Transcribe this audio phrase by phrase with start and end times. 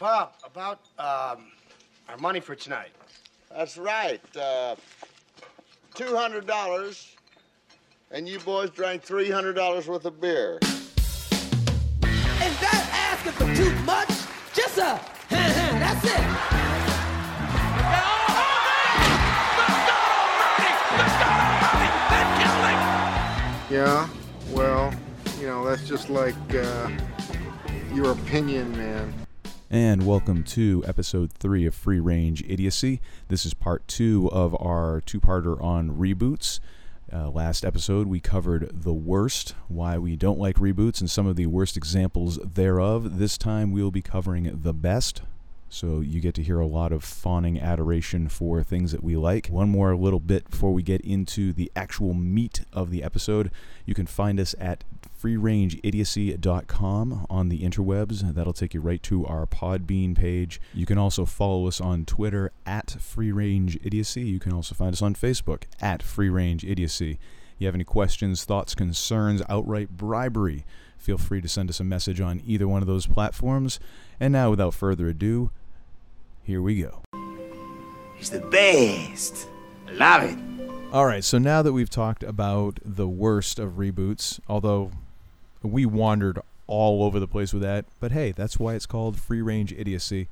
[0.00, 1.52] Bob, about um,
[2.08, 2.88] our money for tonight.
[3.54, 4.22] That's right.
[4.34, 4.74] Uh,
[5.94, 7.14] $200,
[8.10, 10.58] and you boys drank $300 worth of beer.
[10.62, 10.70] Is
[12.60, 14.08] that asking for too much?
[14.54, 16.10] Just a that's it.
[23.70, 24.08] Yeah,
[24.48, 24.94] well,
[25.38, 26.90] you know, that's just like uh,
[27.92, 29.12] your opinion, man.
[29.72, 33.00] And welcome to episode three of Free Range Idiocy.
[33.28, 36.58] This is part two of our two parter on reboots.
[37.12, 41.36] Uh, last episode, we covered the worst, why we don't like reboots, and some of
[41.36, 43.20] the worst examples thereof.
[43.20, 45.22] This time, we'll be covering the best,
[45.70, 49.46] so you get to hear a lot of fawning adoration for things that we like.
[49.46, 53.52] One more little bit before we get into the actual meat of the episode.
[53.86, 54.82] You can find us at
[55.22, 58.34] freerangeidiocy.com on the interwebs.
[58.34, 60.60] That'll take you right to our Podbean page.
[60.74, 64.26] You can also follow us on Twitter at freerangeidiocy.
[64.26, 67.18] You can also find us on Facebook at freerangeidiocy.
[67.58, 70.64] You have any questions, thoughts, concerns, outright bribery,
[70.96, 73.80] feel free to send us a message on either one of those platforms.
[74.18, 75.50] And now, without further ado,
[76.42, 77.02] here we go.
[78.16, 79.48] He's the best.
[79.88, 80.38] I love it.
[80.92, 84.90] All right, so now that we've talked about the worst of reboots, although
[85.62, 89.40] we wandered all over the place with that, but hey, that's why it's called free
[89.40, 90.28] range idiocy.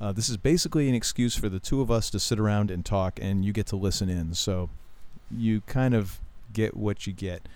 [0.00, 2.84] Uh, this is basically an excuse for the two of us to sit around and
[2.84, 4.34] talk, and you get to listen in.
[4.34, 4.68] So
[5.30, 6.20] you kind of
[6.52, 7.48] get what you get.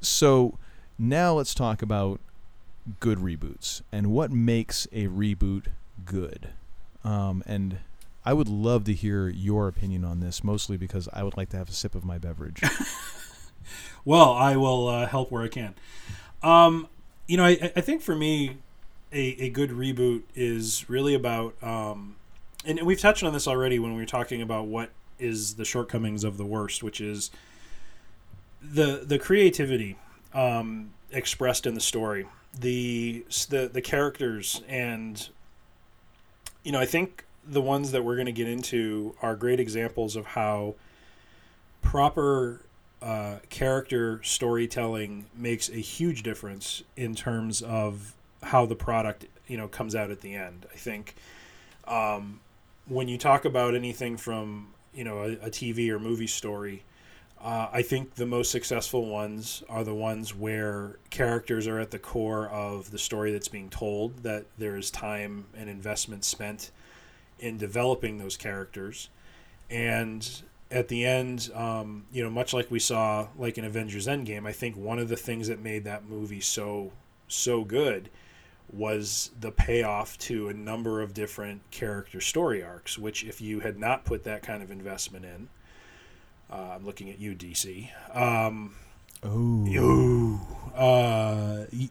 [0.00, 0.58] So
[0.98, 2.20] now let's talk about
[3.00, 5.66] good reboots and what makes a reboot
[6.04, 6.50] good.
[7.04, 7.78] Um, and
[8.24, 11.56] I would love to hear your opinion on this, mostly because I would like to
[11.56, 12.60] have a sip of my beverage.
[14.04, 15.74] well, I will uh, help where I can.
[16.42, 16.88] Um,
[17.26, 18.58] you know, I, I, think for me,
[19.12, 22.16] a, a good reboot is really about, um,
[22.64, 26.22] and we've touched on this already when we were talking about what is the shortcomings
[26.22, 27.30] of the worst, which is
[28.62, 29.96] the the creativity
[30.34, 32.26] um, expressed in the story,
[32.58, 35.28] the the the characters, and
[36.62, 40.16] you know, I think the ones that we're going to get into are great examples
[40.16, 40.74] of how
[41.80, 42.60] proper
[43.00, 49.68] uh, character storytelling makes a huge difference in terms of how the product you know
[49.68, 50.66] comes out at the end.
[50.72, 51.14] I think
[51.86, 52.40] um,
[52.86, 56.82] when you talk about anything from you know a, a TV or movie story,
[57.40, 61.98] uh, I think the most successful ones are the ones where characters are at the
[61.98, 64.22] core of the story that's being told.
[64.24, 66.70] That there is time and investment spent
[67.38, 69.08] in developing those characters,
[69.70, 74.46] and at the end, um, you know, much like we saw like in Avengers Endgame,
[74.46, 76.92] I think one of the things that made that movie so
[77.28, 78.10] so good
[78.70, 82.98] was the payoff to a number of different character story arcs.
[82.98, 85.48] Which, if you had not put that kind of investment in,
[86.50, 87.90] uh, I'm looking at you, DC.
[88.14, 88.74] Um,
[89.22, 90.40] oh, you,
[90.74, 91.90] uh, y-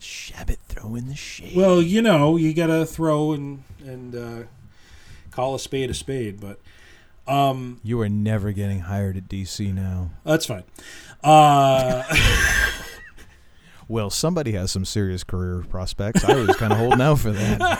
[0.00, 1.54] Shabbat throwing the shade.
[1.54, 4.42] Well, you know, you gotta throw and and uh,
[5.30, 6.60] call a spade a spade, but.
[7.26, 10.10] Um, you are never getting hired at DC now.
[10.24, 10.64] That's fine.
[11.22, 12.02] Uh,
[13.88, 16.24] well, somebody has some serious career prospects.
[16.24, 17.78] I was kind of holding out for that.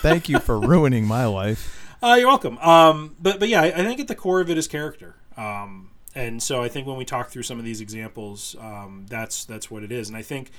[0.00, 1.96] Thank you for ruining my life.
[2.04, 2.58] Uh, you're welcome.
[2.58, 5.14] Um, but but yeah, I, I, think at the core of it is character.
[5.36, 9.44] Um, and so I think when we talk through some of these examples, um, that's
[9.44, 10.08] that's what it is.
[10.08, 10.50] And I think,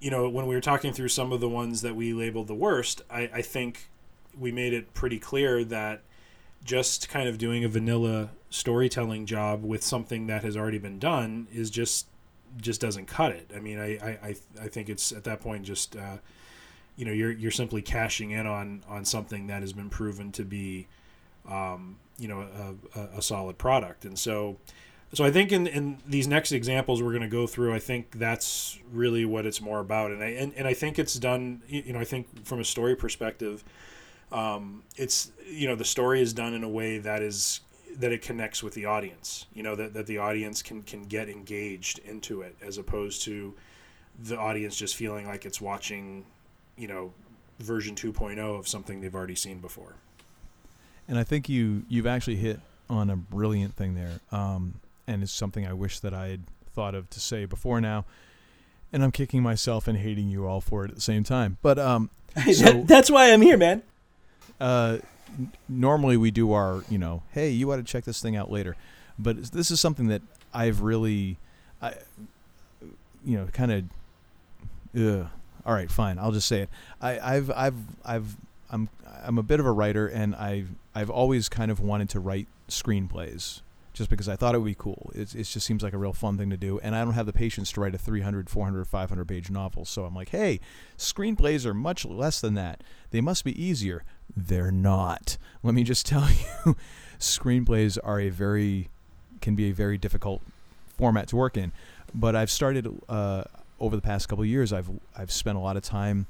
[0.00, 2.54] you know, when we were talking through some of the ones that we labeled the
[2.54, 3.88] worst, I, I think
[4.38, 6.02] we made it pretty clear that
[6.64, 11.46] just kind of doing a vanilla storytelling job with something that has already been done
[11.52, 12.06] is just
[12.56, 13.52] just doesn't cut it.
[13.54, 16.16] I mean, I I, I think it's at that point just uh,
[16.96, 20.44] you know you're you're simply cashing in on on something that has been proven to
[20.44, 20.88] be
[21.48, 22.46] um, you know
[22.94, 24.58] a, a, solid product, and so
[25.14, 28.18] so I think in in these next examples we're going to go through, I think
[28.18, 31.62] that's really what it's more about, and I and, and I think it's done.
[31.66, 33.64] You know, I think from a story perspective
[34.32, 37.60] um, it's you know the story is done in a way that is
[37.96, 41.28] that it connects with the audience you know that, that the audience can can get
[41.28, 43.54] engaged into it as opposed to
[44.24, 46.26] the audience just feeling like it's watching
[46.76, 47.12] you know
[47.58, 49.96] version 2.0 of something they've already seen before
[51.08, 54.74] and i think you you've actually hit on a brilliant thing there um,
[55.06, 56.42] and it's something i wish that i had
[56.78, 58.04] thought of to say before now.
[58.92, 61.58] And i'm kicking myself and hating you all for it at the same time.
[61.60, 62.08] But um
[62.52, 63.82] so, that's why i'm here man.
[64.60, 64.98] Uh,
[65.68, 68.76] normally we do our, you know, hey, you ought to check this thing out later.
[69.18, 70.22] But this is something that
[70.54, 71.36] I've really,
[71.82, 71.94] I,
[73.24, 73.90] you know, kind
[74.94, 75.28] of,
[75.66, 76.70] all right, fine, I'll just say it.
[77.00, 78.36] I, I've, I've, I've
[78.70, 78.88] I'm
[79.24, 82.46] I'm a bit of a writer, and I've I've always kind of wanted to write
[82.68, 83.60] screenplays,
[83.92, 85.10] just because I thought it would be cool.
[85.14, 87.26] It it just seems like a real fun thing to do, and I don't have
[87.26, 89.84] the patience to write a 300, 400, 500 page novel.
[89.84, 90.60] So I'm like, hey,
[90.96, 92.82] screenplays are much less than that.
[93.10, 94.04] They must be easier.
[94.36, 95.38] They're not.
[95.62, 96.76] Let me just tell you,
[97.18, 98.90] screenplays are a very
[99.40, 100.42] can be a very difficult
[100.96, 101.72] format to work in.
[102.14, 103.44] But I've started uh,
[103.80, 104.72] over the past couple years.
[104.72, 106.26] I've I've spent a lot of time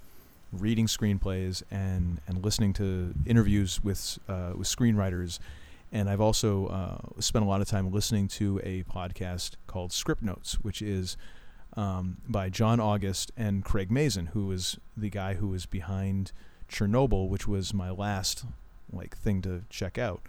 [0.53, 5.39] reading screenplays and and listening to interviews with uh, with screenwriters,
[5.93, 10.55] and I've also uh, spent a lot of time listening to a podcast called Scriptnotes,
[10.55, 11.17] which is
[11.77, 16.33] um, by John August and Craig Mazin, who was the guy who was behind
[16.69, 18.45] Chernobyl, which was my last
[18.93, 20.21] like thing to check out.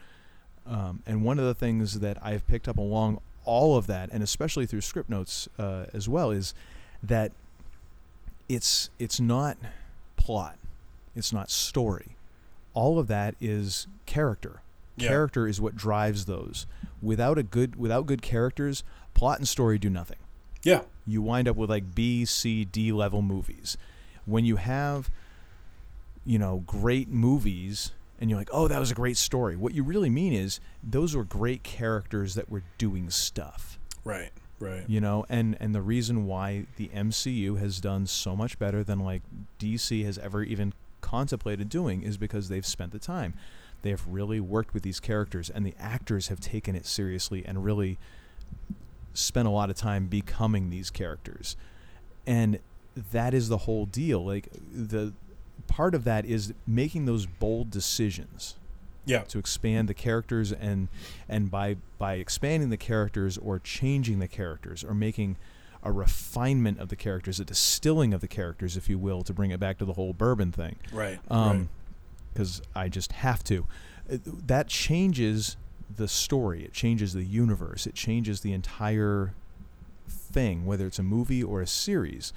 [0.66, 4.22] Um, and one of the things that I've picked up along all of that, and
[4.22, 6.54] especially through Scriptnotes uh, as well, is
[7.02, 7.32] that
[8.48, 9.58] it's it's not
[10.30, 10.60] plot,
[11.16, 12.16] it's not story.
[12.76, 14.62] All of that is character.
[14.96, 15.08] Yeah.
[15.08, 16.68] Character is what drives those.
[17.02, 18.84] Without a good without good characters,
[19.16, 20.20] plot and story do nothing
[20.64, 20.82] Yeah.
[21.08, 23.76] you wind up with like B, C, D level movies.
[24.28, 25.10] When you have,
[26.28, 27.92] you know, great movies
[28.22, 29.56] and you're like, oh, that was a great story.
[29.56, 34.30] What you really mean is those were great characters that were doing stuff, Right.
[34.60, 34.84] Right.
[34.88, 39.00] you know, and and the reason why the MCU has done so much better than
[39.00, 39.22] like
[39.60, 43.34] DC has ever even contemplated doing is because they've spent the time.
[43.82, 47.64] They have really worked with these characters, and the actors have taken it seriously and
[47.64, 47.98] really
[49.14, 51.56] spent a lot of time becoming these characters.
[52.28, 52.60] And
[53.12, 54.26] that is the whole deal.
[54.26, 55.14] Like the
[55.68, 58.56] part of that is making those bold decisions
[59.10, 59.22] Yeah.
[59.24, 60.88] to expand the characters and
[61.28, 65.38] and by by expanding the characters or changing the characters or making
[65.84, 69.50] a refinement of the characters, a distilling of the characters, if you will, to bring
[69.52, 71.20] it back to the whole bourbon thing Right.
[71.30, 71.38] right.
[71.50, 71.70] um,
[72.34, 73.66] because I just have to.
[74.12, 75.56] Uh, That changes
[75.96, 76.64] the story.
[76.66, 77.88] It changes the universe.
[77.88, 79.34] It changes the entire
[80.08, 82.34] thing, whether it's a movie or a series.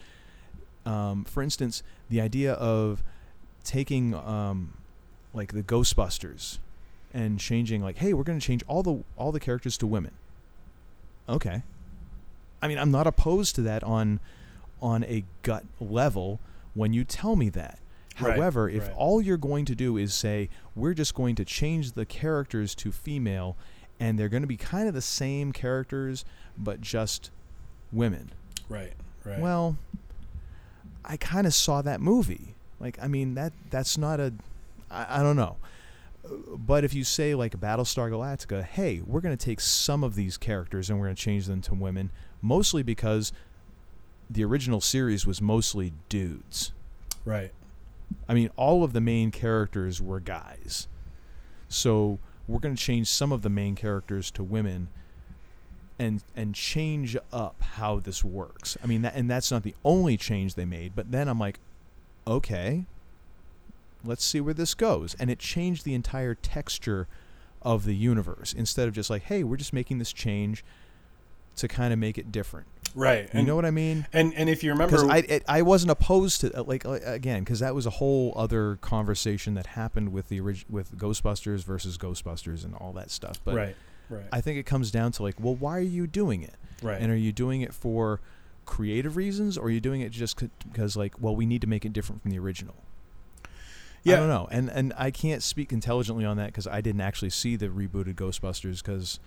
[0.87, 3.03] Um, for instance, the idea of
[3.65, 4.75] taking um,
[5.35, 6.59] like the Ghostbusters
[7.13, 10.13] and changing like, hey, we're going to change all the all the characters to women.
[11.29, 11.63] Okay.
[12.61, 14.21] I mean, I'm not opposed to that on
[14.81, 16.41] on a gut level
[16.75, 17.79] when you tell me that.
[18.21, 18.97] Right, However, if right.
[18.97, 22.93] all you're going to do is say we're just going to change the characters to
[22.93, 23.57] female
[23.99, 26.25] and they're going to be kind of the same characters
[26.59, 27.31] but just
[27.91, 28.31] women.
[28.69, 28.93] right.
[29.25, 29.39] Right.
[29.39, 29.77] Well,
[31.05, 32.55] I kind of saw that movie.
[32.81, 34.33] Like, I mean, that that's not a,
[34.93, 35.57] I, I don't know.
[36.57, 40.37] But if you say like Battlestar Galactica, hey, we're going to take some of these
[40.37, 43.33] characters and we're going to change them to women, mostly because
[44.31, 46.73] the original series was mostly dudes.
[47.25, 47.53] right.
[48.29, 50.87] I mean, all of the main characters were guys.
[51.69, 54.89] So we're going to change some of the main characters to women
[55.99, 58.77] and and change up how this works.
[58.83, 61.59] I mean, that, and that's not the only change they made, but then I'm like,
[62.27, 62.85] okay,
[64.05, 65.15] let's see where this goes.
[65.19, 67.09] And it changed the entire texture
[67.61, 70.65] of the universe instead of just like, hey, we're just making this change
[71.57, 72.67] to kind of make it different.
[72.95, 73.33] Right.
[73.33, 74.07] You know what I mean?
[74.13, 77.43] And and if you remember, I it, I wasn't opposed to uh, like uh, again
[77.43, 81.97] because that was a whole other conversation that happened with the orig- with Ghostbusters versus
[81.97, 83.41] Ghostbusters and all that stuff.
[83.45, 83.77] But right.
[84.11, 84.27] Right.
[84.31, 86.57] I think it comes down to like, well, why are you doing it?
[86.83, 87.01] right.
[87.01, 88.21] And are you doing it for
[88.67, 91.87] creative reasons, or are you doing it just because like, well, we need to make
[91.87, 92.75] it different from the original?
[94.05, 94.15] Yeah.
[94.15, 97.31] I don't know, and and I can't speak intelligently on that because I didn't actually
[97.31, 99.21] see the rebooted Ghostbusters because.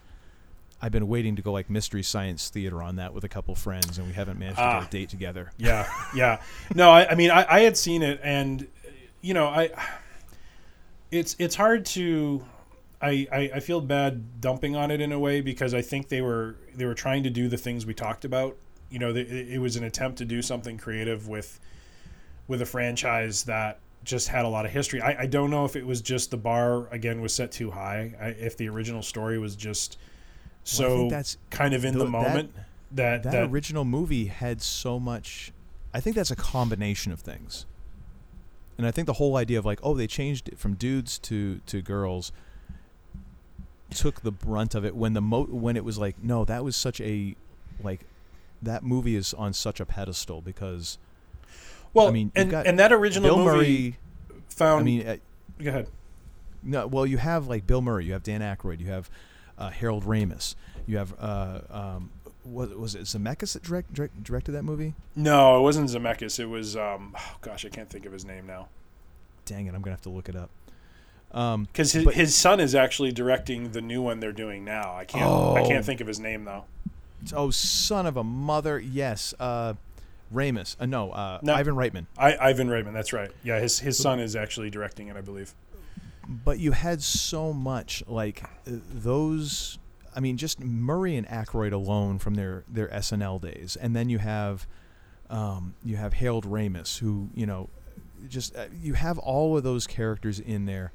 [0.81, 3.97] I've been waiting to go like mystery science theater on that with a couple friends,
[3.97, 4.79] and we haven't managed to Ah.
[4.81, 5.51] get a date together.
[5.57, 6.41] Yeah, yeah.
[6.75, 8.67] No, I, I mean, I, I had seen it, and
[9.21, 9.69] you know, I
[11.11, 12.43] it's it's hard to.
[13.01, 16.21] I, I, I feel bad dumping on it in a way because I think they
[16.21, 18.57] were they were trying to do the things we talked about.
[18.89, 21.59] You know, it was an attempt to do something creative with
[22.47, 25.01] with a franchise that just had a lot of history.
[25.01, 28.13] I, I don't know if it was just the bar again was set too high.
[28.19, 29.97] I, if the original story was just
[30.63, 32.51] so think that's- kind of in the that- moment
[32.91, 35.51] that that, that, original movie had so much
[35.93, 37.65] i think that's a combination of things
[38.77, 41.59] and i think the whole idea of like oh they changed it from dudes to
[41.65, 42.31] to girls
[43.89, 46.75] took the brunt of it when the mo when it was like no that was
[46.75, 47.35] such a
[47.83, 48.01] like
[48.61, 50.97] that movie is on such a pedestal because
[51.95, 53.97] well, I mean, and, and that original Bill movie Murray
[54.49, 54.81] found.
[54.81, 55.17] I mean uh,
[55.63, 55.87] go ahead.
[56.61, 59.09] no well you have like Bill Murray you have Dan Aykroyd you have
[59.57, 60.53] uh, Harold Ramis
[60.85, 62.11] you have uh um
[62.43, 66.39] what was it Zemeckis that direct, direct, directed that movie No, it wasn't Zemeckis.
[66.39, 67.15] It was um.
[67.17, 68.67] Oh gosh, I can't think of his name now.
[69.45, 70.51] dang it, I'm gonna have to look it up.
[71.31, 74.95] Um, Because his, his son is actually directing the new one they're doing now.
[74.95, 75.67] I can't oh, I Oh.
[75.67, 76.65] can't think of his name though.
[77.33, 79.73] oh, son of a mother, yes, uh,
[80.33, 80.75] Ramis.
[80.79, 81.53] Uh, no, uh, No.
[81.53, 82.05] Ivan Reitman.
[82.17, 83.31] I, Ivan Reitman, that's right.
[83.43, 85.53] Yeah, his his son is actually directing it, I believe.
[86.27, 88.47] But you had so much like uh,
[88.93, 89.77] those.
[90.15, 94.17] I mean, just Murray and Aykroyd alone from their their SNL days, and then you
[94.19, 94.65] have
[95.29, 97.69] um, you have Harold Ramis, who you know,
[98.27, 100.91] just uh, you have all of those characters in there.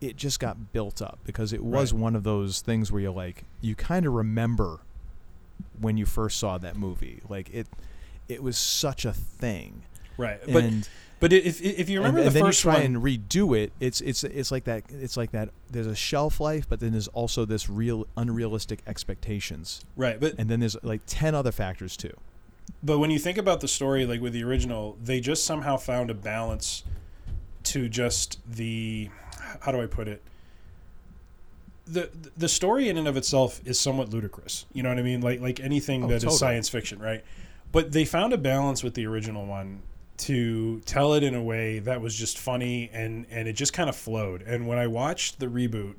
[0.00, 2.00] It just got built up because it was Right.
[2.02, 4.80] one of those things where you like you kind of remember
[5.80, 7.66] when you first saw that movie, like it.
[8.28, 9.82] It was such a thing,
[10.16, 10.40] Right.
[10.50, 10.88] But and
[11.20, 13.56] but if if you remember and, and the then first you try one, and redo
[13.58, 13.72] it.
[13.80, 14.84] It's it's it's like that.
[14.90, 15.50] It's like that.
[15.70, 20.18] There's a shelf life, but then there's also this real unrealistic expectations, right?
[20.20, 22.12] But and then there's like ten other factors too.
[22.82, 26.10] but when you think about the story, like with the original, they just somehow found
[26.10, 26.82] a balance
[27.64, 29.08] to just the
[29.60, 30.22] how do I put it?
[31.86, 34.66] The the story in and of itself is somewhat ludicrous.
[34.72, 35.20] You know what I mean?
[35.20, 36.38] Like like anything Oh, that is totally.
[36.38, 37.24] science fiction, right?
[37.72, 39.82] But they found a balance with the original one
[40.18, 43.88] to tell it in a way that was just funny and and it just kind
[43.88, 44.42] of flowed.
[44.42, 45.94] And when I watched the reboot,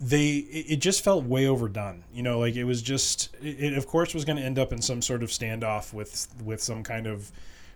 [0.00, 2.04] they it, just felt way overdone.
[2.12, 4.72] You know, like it was just it, it of course was going to end up
[4.72, 7.30] in some sort of standoff with with some kind of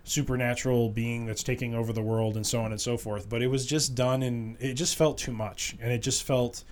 [0.05, 3.29] supernatural being that's taking over the world and so on and so forth.
[3.29, 6.65] But it was just done and it just felt too much, and it just felt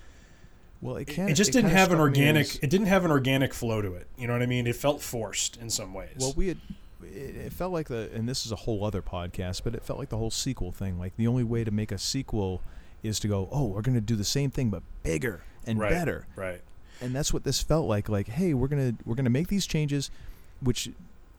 [0.81, 1.35] Well, it it, can't.
[1.35, 2.45] just didn't have an organic.
[2.47, 4.07] as- It didn't have an organic flow to it.
[4.17, 4.65] You know what I mean?
[4.67, 6.15] It felt forced in some ways.
[6.19, 6.57] well, we had.
[7.03, 9.99] It, it felt like the, and this is a whole other podcast, but it felt
[9.99, 10.99] like the whole sequel thing.
[10.99, 12.61] Like the only way to make a sequel
[13.03, 15.91] is to go, oh, we're going to do the same thing but bigger and right,
[15.91, 16.27] better.
[16.35, 16.61] right?
[17.01, 20.11] and that's what this felt like like hey we're gonna we're gonna make these changes
[20.61, 20.89] which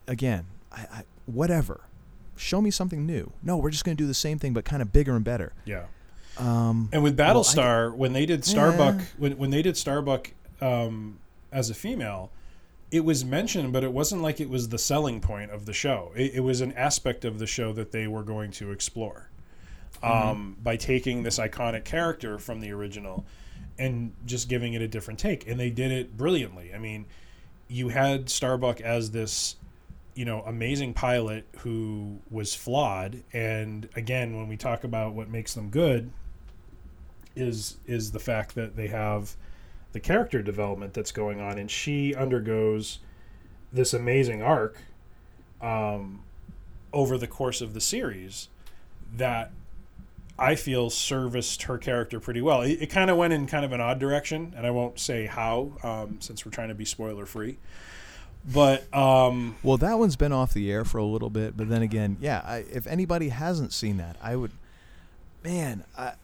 [0.09, 1.83] again I, I whatever
[2.35, 4.91] show me something new no we're just gonna do the same thing but kind of
[4.91, 5.85] bigger and better Yeah.
[6.41, 9.05] Um And with Well, I- Battlestar, when they did Starbuck, Yeah.
[9.19, 11.19] when when they did Starbuck um,
[11.53, 12.31] as a female,
[12.91, 16.13] it was mentioned, but it wasn't like it was the selling point of the show.
[16.17, 19.31] It, it was an aspect of the show that they were going to explore
[20.03, 23.25] um, by taking this iconic character from the original
[23.79, 25.47] and just giving it a different take.
[25.49, 26.75] And they did it brilliantly.
[26.75, 27.07] I mean,
[27.69, 29.57] you had Starbuck as this
[30.15, 35.55] you know amazing pilot who was flawed and again when we talk about what makes
[35.55, 36.11] them good
[37.37, 39.37] is is the fact that they have
[39.93, 42.99] the character development that's going on and she undergoes
[43.73, 44.79] this amazing arc
[45.61, 46.23] um,
[46.93, 48.49] over the course of the series
[49.17, 49.53] that
[50.39, 52.63] I feel serviced her character pretty well.
[52.63, 55.27] It, it kind of went in kind of an odd direction, and I won't say
[55.27, 57.59] how, um, since we're trying to be spoiler free.
[58.51, 61.83] But um, well that one's been off the air for a little bit but then
[61.83, 64.53] again yeah I, if anybody hasn't seen that i would
[65.45, 66.15] man I,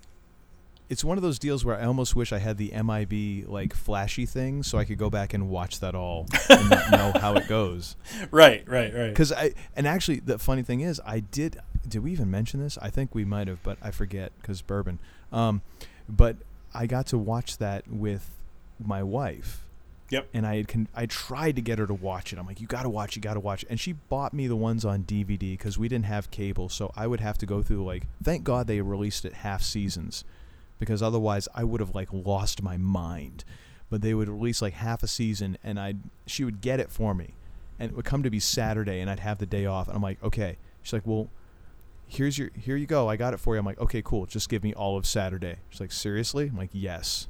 [0.88, 4.26] it's one of those deals where i almost wish i had the mib like flashy
[4.26, 7.46] thing so i could go back and watch that all and not know how it
[7.48, 7.96] goes
[8.30, 9.08] right, right, right.
[9.08, 12.78] because I and actually the funny thing is I did did we even mention this?
[12.80, 14.98] I think we might have, but I forget because bourbon.
[15.32, 15.62] Um,
[16.08, 16.36] but
[16.74, 18.30] I got to watch that with
[18.82, 19.62] my wife.
[20.10, 20.28] Yep.
[20.32, 22.38] And I had con- I tried to get her to watch it.
[22.38, 24.54] I'm like, you got to watch, you got to watch, and she bought me the
[24.54, 27.84] ones on DVD because we didn't have cable, so I would have to go through
[27.84, 28.04] like.
[28.22, 30.24] Thank God they released it half seasons,
[30.78, 33.44] because otherwise I would have like lost my mind.
[33.88, 35.94] But they would release like half a season, and I
[36.26, 37.34] she would get it for me,
[37.78, 40.02] and it would come to be Saturday, and I'd have the day off, and I'm
[40.02, 40.56] like, okay.
[40.82, 41.30] She's like, well,
[42.06, 43.08] here's your here you go.
[43.08, 43.60] I got it for you.
[43.60, 44.26] I'm like, okay, cool.
[44.26, 45.56] Just give me all of Saturday.
[45.68, 46.48] She's like, seriously?
[46.48, 47.28] I'm like, yes.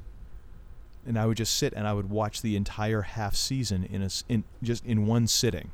[1.05, 4.09] And I would just sit and I would watch the entire half season in a
[4.29, 5.71] in just in one sitting.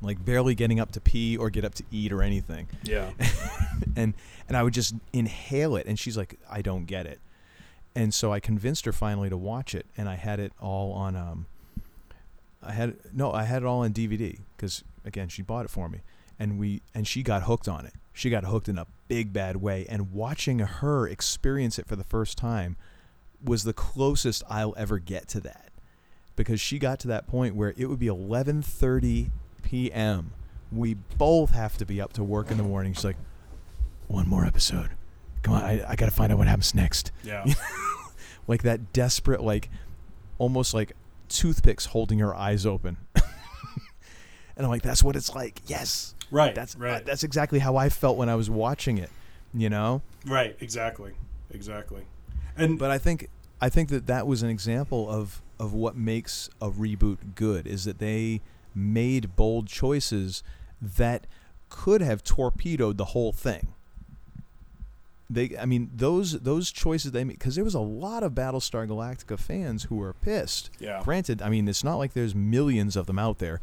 [0.00, 2.68] Like barely getting up to pee or get up to eat or anything.
[2.84, 3.10] yeah.
[3.96, 4.14] and
[4.46, 7.20] and I would just inhale it and she's like I don't get it.
[7.94, 11.16] And so I convinced her finally to watch it and I had it all on
[11.16, 11.46] um
[12.62, 15.88] I had no, I had it all on DVD cuz again, she bought it for
[15.88, 16.00] me
[16.38, 17.94] and we and she got hooked on it.
[18.12, 22.04] She got hooked in a big bad way and watching her experience it for the
[22.04, 22.76] first time
[23.42, 25.70] was the closest I'll ever get to that
[26.36, 29.30] because she got to that point where it would be 11:30
[29.68, 30.32] p.m.
[30.72, 32.92] We both have to be up to work in the morning.
[32.94, 33.16] She's like,
[34.06, 34.90] "One more episode.
[35.42, 37.44] Come on, I, I got to find out what happens next." Yeah.
[38.46, 39.68] Like that desperate, like
[40.38, 40.92] almost like
[41.28, 42.96] toothpicks holding her eyes open.
[43.14, 46.54] and I'm like, "That's what it's like." Yes, Right.
[46.54, 47.04] that's uh, right.
[47.04, 49.10] that's exactly how I felt when I was watching it.
[49.52, 50.00] You know.
[50.26, 50.56] right.
[50.60, 51.12] Exactly.
[51.50, 52.04] Exactly.
[52.56, 53.28] And But I think
[53.60, 57.84] I think that that was an example of of what makes a reboot good is
[57.84, 58.40] that they
[58.74, 60.42] made bold choices
[60.80, 61.26] that
[61.68, 63.68] could have torpedoed the whole thing.
[65.30, 68.86] they I mean those those choices they made because there was a lot of Battlestar
[68.88, 70.70] Galactica fans who were pissed.
[70.78, 71.02] Yeah.
[71.04, 73.60] Granted, I mean it's not like there's millions of them out there.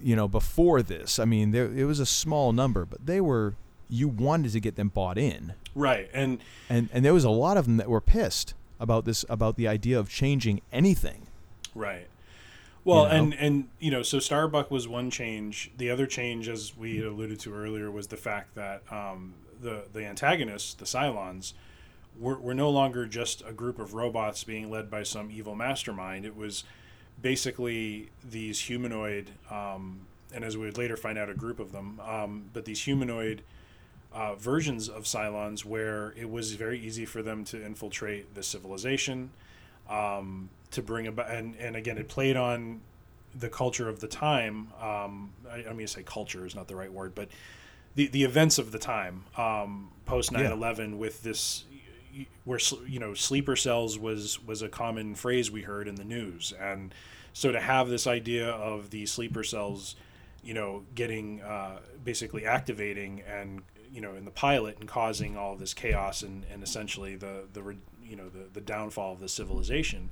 [0.00, 3.54] You know, before this, I mean there it was a small number, but they were
[3.90, 6.08] you wanted to get them bought in, Right.
[6.12, 9.56] And and and there was a lot of them that were pissed about this about
[9.56, 11.26] the idea of changing anything.
[11.74, 12.06] Right.
[12.84, 13.14] Well, You know?
[13.16, 15.70] and and you know, so Starbuck was one change.
[15.76, 19.84] The other change, as we had alluded to earlier, was the fact that um, the
[19.92, 21.52] the antagonists, the Cylons,
[22.18, 26.24] were were no longer just a group of robots being led by some evil mastermind.
[26.24, 26.64] It was
[27.20, 30.00] basically these humanoid, um,
[30.32, 33.42] and as we would later find out, a group of them, um, but these humanoid.
[34.10, 39.30] Uh, versions of Cylons where it was very easy for them to infiltrate the civilization,
[39.88, 42.80] um, to bring about and, and again it played on
[43.34, 46.76] the culture of the time um, I, I mean to say culture is not the
[46.76, 47.28] right word but
[47.94, 51.64] the, the events of the time um, post 9-11 with this
[52.44, 56.52] where you know sleeper cells was was a common phrase we heard in the news.
[56.58, 56.94] And
[57.32, 59.96] so to have this idea of the sleeper cells
[60.42, 65.56] you know getting uh, basically activating and you know in the pilot and causing all
[65.56, 67.76] this chaos and, and essentially the the
[68.08, 70.10] you know the, the downfall of the civilization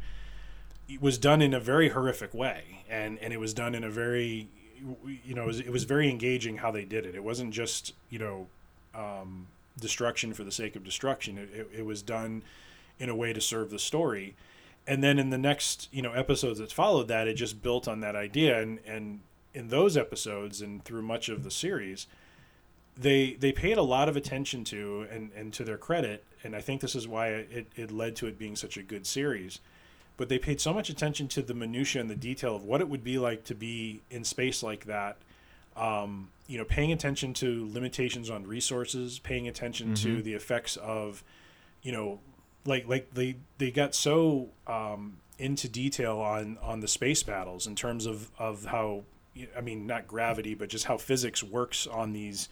[0.89, 2.85] it was done in a very horrific way.
[2.89, 4.49] And and it was done in a very
[5.25, 7.15] you know it was, it was very engaging how they did it.
[7.15, 8.47] It wasn't just you know
[8.95, 9.49] um,
[9.79, 11.39] destruction for the sake of destruction.
[11.39, 12.43] It, it, it was done
[12.99, 14.35] in a way to serve the story.
[14.87, 18.01] And then in the next you know episodes that followed that it just built on
[18.01, 18.61] that idea.
[18.61, 19.21] And and
[19.55, 22.07] in those episodes and through much of the series
[22.99, 26.61] they they paid a lot of attention to and and to their credit and i
[26.61, 29.61] think this is why it, it led to it being such a good series
[30.17, 32.89] but they paid so much attention to the minutia and the detail of what it
[32.89, 35.17] would be like to be in space like that
[35.77, 41.23] um, you know paying attention to limitations on resources paying attention to the effects of
[41.83, 42.19] you know
[42.65, 47.75] like like they they got so um, into detail on on the space battles in
[47.75, 49.03] terms of of how
[49.57, 52.49] I mean not gravity but just how physics works on these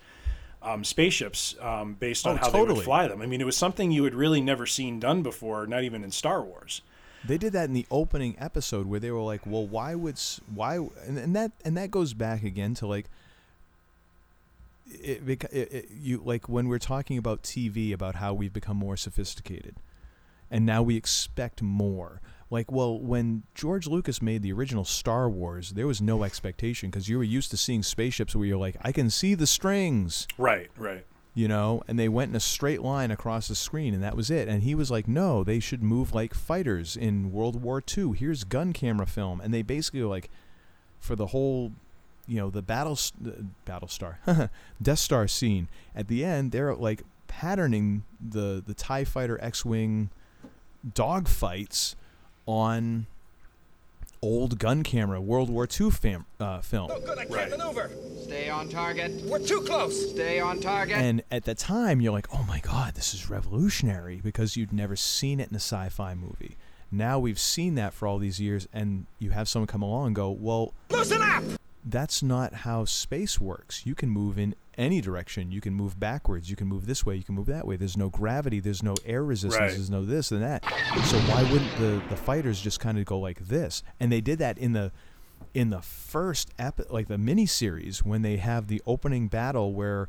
[0.65, 3.21] um, spaceships um, based on Oh, how they would fly them.
[3.23, 6.11] I mean it was something you had really never seen done before, not even in
[6.11, 6.81] Star Wars.
[7.27, 10.41] They did that in the opening episode where they were like, "Well, why would s-
[10.55, 13.07] why?" And, and that and that goes back again to like
[14.87, 18.97] it, it, it you like when we're talking about TV about how we've become more
[18.97, 19.77] sophisticated,
[20.51, 22.21] and now we expect more.
[22.55, 27.09] Like, well, when George Lucas made the original Star Wars, there was no expectation because
[27.09, 30.71] you were used to seeing spaceships where you're like, "I can see the strings." Right,
[30.77, 31.05] right.
[31.35, 34.31] you know, and they went in a straight line across the screen, and that was
[34.31, 34.47] it.
[34.47, 38.13] And he was like, "No, they should move like fighters in World War II.
[38.13, 40.31] Here's gun camera film." And they basically were like,
[41.01, 41.73] for the whole,
[42.29, 44.49] you know, the battle, the Battlestar,
[44.81, 50.11] Death Star scene at the end, they're like patterning the the Tie Fighter X-wing
[50.89, 51.97] dogfights
[52.47, 53.07] on
[54.23, 56.89] old gun camera World War II fam- uh, film.
[56.89, 57.51] Good, I can't Right.
[57.51, 57.91] maneuver.
[58.23, 59.23] Stay on target.
[59.27, 60.11] We're too close.
[60.11, 60.97] Stay on target.
[60.97, 64.97] And at the time, you're like, oh my God, this is revolutionary because you'd never
[64.97, 66.57] seen it in a sci fi movie.
[66.91, 70.17] Now we've seen that for all these years, and you have someone come along and
[70.17, 71.43] go, well, Loosen up.
[71.85, 73.85] that's not how space works.
[73.85, 75.51] You can move in any direction.
[75.51, 76.51] You can move backwards.
[76.51, 77.17] You can move this way.
[77.17, 77.77] You can move that way.
[77.77, 78.61] There's no gravity.
[78.61, 79.61] There's no air resistance.
[79.61, 79.71] Right.
[79.71, 80.65] There's no this and that.
[81.05, 83.83] So why wouldn't the, the fighters just kind of go like this?
[84.01, 84.93] And they did that in the
[85.53, 90.09] in the first ep- like the mini series when they have the opening battle where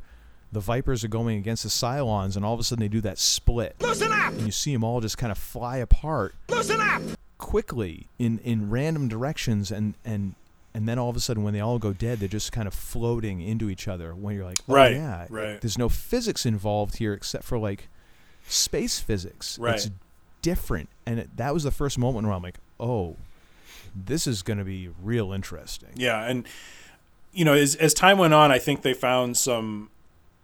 [0.51, 3.17] the Vipers are going against the Cylons, and all of a sudden they do that
[3.19, 4.31] split, Loosen up.
[4.33, 7.01] and you see them all just kind of fly apart Loosen up.
[7.37, 10.35] quickly in in random directions and and
[10.75, 12.73] and then all of a sudden when they all go dead they're just kind of
[12.73, 14.13] floating into each other.
[14.13, 15.59] When you're like oh, Right, yeah right.
[15.61, 17.87] there's no physics involved here except for like
[18.47, 19.57] space physics.
[19.57, 19.75] Right.
[19.75, 19.89] it's
[20.41, 20.89] different.
[21.07, 23.15] And it, that was the first moment where i'm like oh
[23.95, 25.89] this is going to be real interesting.
[25.95, 26.45] Yeah, and
[27.31, 29.89] you know, as as time went on, I think they found some,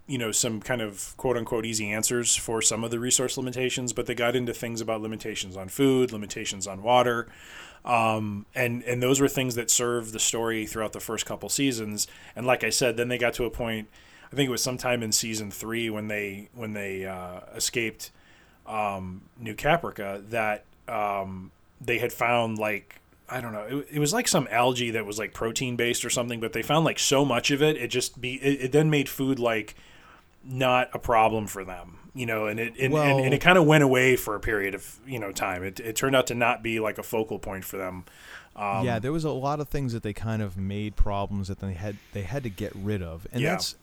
[0.07, 3.93] you know, some kind of quote unquote easy answers for some of the resource limitations,
[3.93, 7.27] but they got into things about limitations on food, limitations on water,
[7.83, 12.07] um, and and those were things that served the story throughout the first couple seasons.
[12.35, 13.87] And like I said, then they got to a point.
[14.31, 18.11] I think it was sometime in season three when they when they uh, escaped
[18.67, 24.13] um, New Caprica that um, they had found like I don't know it, it was
[24.13, 27.25] like some algae that was like protein based or something, but they found like so
[27.25, 29.75] much of it it just be it, it then made food like
[30.43, 33.57] not a problem for them, you know, and it and, and, Well- and it kind
[33.57, 35.63] of went away for a period of you know time.
[35.63, 38.05] It it turned out to not be like a focal point for them.
[38.53, 41.59] Um, yeah there was a lot of things that they kind of made problems that
[41.59, 43.51] they had they had to get rid of and Yeah.
[43.51, 43.75] that's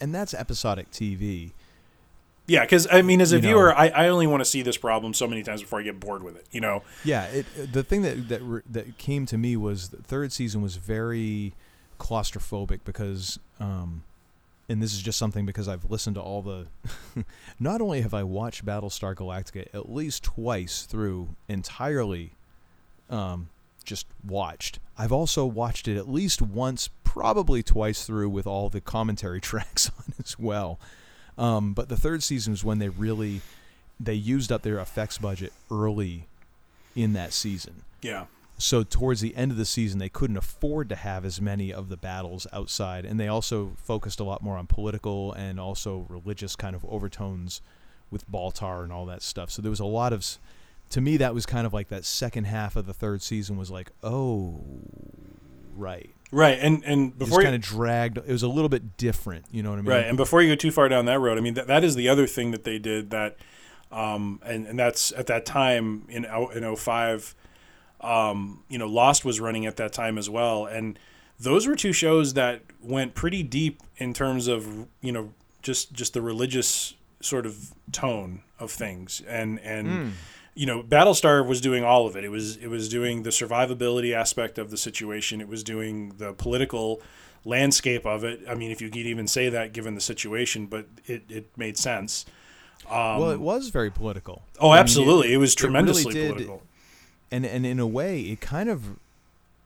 [0.00, 1.52] and that's episodic tv
[2.48, 3.48] Yeah, because I mean, as a You know.
[3.48, 6.00] viewer, I, I only want to see this problem so many times before I get
[6.00, 6.46] bored with it.
[6.50, 10.02] You know, Yeah, it, the thing that that re- that came to me was the
[10.02, 11.54] third season was very
[12.00, 14.02] claustrophobic because, um,
[14.68, 16.66] and this is just something because I've listened to all the.
[17.60, 22.32] not only have I watched Battlestar Galactica at least twice through entirely,
[23.08, 23.48] um,
[23.84, 24.78] just watched.
[24.98, 29.90] I've also watched it at least once, probably twice through with all the commentary tracks
[29.98, 30.78] on as well.
[31.38, 33.40] Um, but the third season was when they really
[34.00, 36.28] they used up their effects budget early
[36.94, 37.82] in that season.
[38.02, 38.26] yeah,
[38.60, 41.88] So towards the end of the season, they couldn't afford to have as many of
[41.88, 46.56] the battles outside, and they also focused a lot more on political and also religious
[46.56, 47.60] kind of overtones
[48.10, 49.50] with Baltar and all that stuff.
[49.50, 50.26] So there was a lot of,
[50.90, 53.70] to me, that was kind of like that second half of the third season was
[53.70, 54.60] like, oh,
[55.76, 56.10] right.
[56.32, 56.58] right.
[56.60, 58.18] And and before kind of dragged.
[58.18, 59.44] It was a little bit different.
[59.52, 59.90] You know what I mean?
[59.90, 61.94] Right, and before you go too far down that road, I mean that that is
[61.94, 63.36] the other thing that they did that,
[63.92, 67.34] um, and and that's at that time in o- in 05,
[68.00, 70.98] um, you know, Lost was running at that time as well, and
[71.40, 75.32] those were two shows that went pretty deep in terms of you know
[75.62, 80.14] just just the religious sort of tone of things, and and.
[80.54, 82.24] You know, Battlestar was doing all of it.
[82.24, 85.40] It was it was doing the survivability aspect of the situation.
[85.40, 87.00] It was doing the political
[87.44, 88.40] landscape of it.
[88.48, 91.78] I mean, if you could even say that given the situation, but it, it made
[91.78, 92.26] sense.
[92.90, 94.42] well, it was very political.
[94.58, 95.32] Oh, I mean, absolutely.
[95.32, 96.62] It, was really tremendously did- political.
[97.30, 98.96] And and in a way it kind of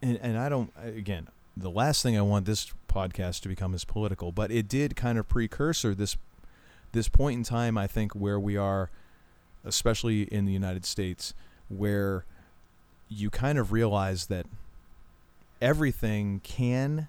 [0.01, 3.85] and, and i don't again the last thing i want this podcast to become is
[3.85, 6.17] political but it did kind of precursor this
[6.93, 8.91] this point in time i think where we are
[9.65, 11.33] especially in the united states
[11.69, 12.25] where
[13.09, 14.47] you kind of realize that
[15.61, 17.09] everything can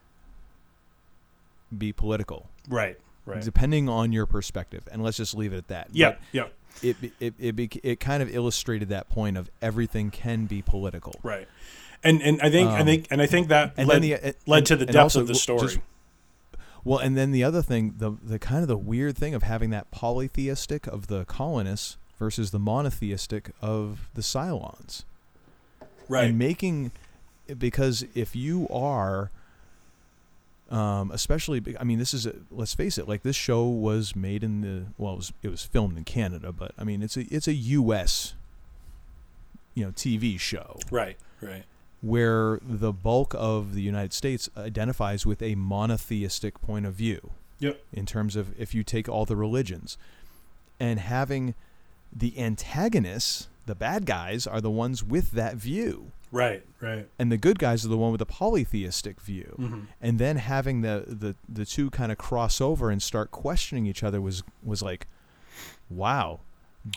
[1.75, 2.97] be political Right.
[3.25, 3.41] Right.
[3.41, 6.15] depending on your perspective and let's just leave it at that Yeah.
[6.31, 6.47] Yeah.
[6.81, 11.19] It it it, bec- it kind of illustrated that point of everything can be political
[11.23, 11.47] Right.
[12.03, 14.75] And and I think I Um, think and I think that led, the- led to
[14.75, 15.61] the depth of the story.
[15.67, 15.79] just-
[16.83, 19.69] Well, and then the other thing, the the kind of the weird thing of having
[19.69, 25.03] that polytheistic of the colonists versus the monotheistic of the Cylons,
[26.09, 26.25] right.
[26.25, 26.91] and making
[27.57, 29.31] because if you are,
[30.73, 34.43] um, especially, I mean, this is a, let's face it, like this show was made
[34.43, 37.21] in the well, it was it was filmed in Canada, but I mean, it's a
[37.33, 38.33] it's a U.S.
[39.75, 41.17] you know TV show right.
[41.41, 41.63] Right.
[42.01, 47.81] where the bulk of the United States identifies with a monotheistic point of view Yep.
[47.93, 49.97] in terms of if you take all the religions
[50.79, 51.53] and having
[52.11, 56.11] the antagonists, the bad guys, are the ones with that view.
[56.33, 56.63] Right.
[56.81, 57.07] Right.
[57.17, 59.55] And the good guys are the one with the polytheistic view.
[59.57, 59.87] Mhm.
[60.01, 64.03] And then having the, the, the two kind of cross over and start questioning each
[64.03, 65.07] other was was like,
[65.89, 66.39] wow,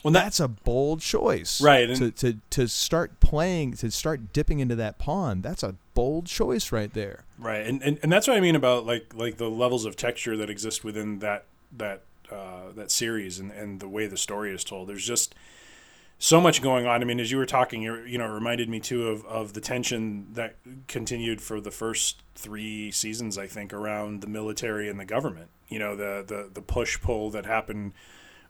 [0.03, 1.61] Well, that- that's a bold choice.
[1.61, 6.27] Right, To, to to start playing, to start dipping into that pond, that's a bold
[6.27, 7.25] choice right there.
[7.39, 10.37] Right, and, and and that's what I mean about like like the levels of texture
[10.39, 11.45] that exist within that
[11.77, 12.01] that
[12.33, 14.89] uh, that series and, and the way the story is told.
[14.89, 15.35] There's just
[16.19, 17.03] so much going on.
[17.03, 19.53] I mean, as you were talking, you you know, it reminded me too of, of
[19.53, 20.57] the tension that
[20.89, 23.37] continued for the first three seasons.
[23.39, 25.51] I think around the military and the government.
[25.69, 27.93] You know, the the the push pull that happened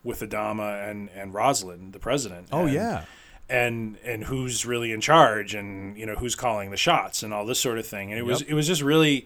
[0.05, 2.49] with Adama and and Roslin, the president.
[2.53, 3.05] Oh And- yeah.
[3.49, 7.47] and and who's really in charge and you know who's calling the shots and all
[7.47, 9.25] this sort of thing and it was it was just really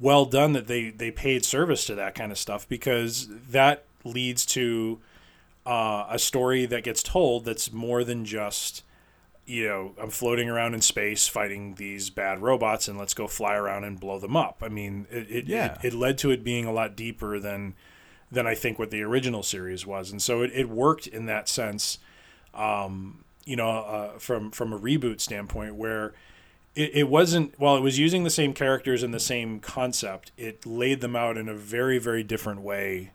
[0.00, 4.46] well done that they they paid service to that kind of stuff because that leads
[4.46, 4.98] to
[5.68, 8.82] uh, a story that gets told that's more than just
[9.46, 13.54] you know I'm floating around in space fighting these bad robots and let's go fly
[13.54, 14.62] around and blow them up.
[14.62, 15.76] I mean it it, Yeah.
[15.82, 17.74] it, it led to it being a lot deeper than
[18.30, 21.48] than I think what the original series was and so it, it worked in that
[21.48, 21.98] sense
[23.48, 26.12] you know, uh, from from a reboot standpoint, where
[26.74, 30.66] it, it wasn't while it was using the same characters and the same concept, it
[30.66, 33.12] laid them out in a very very different way.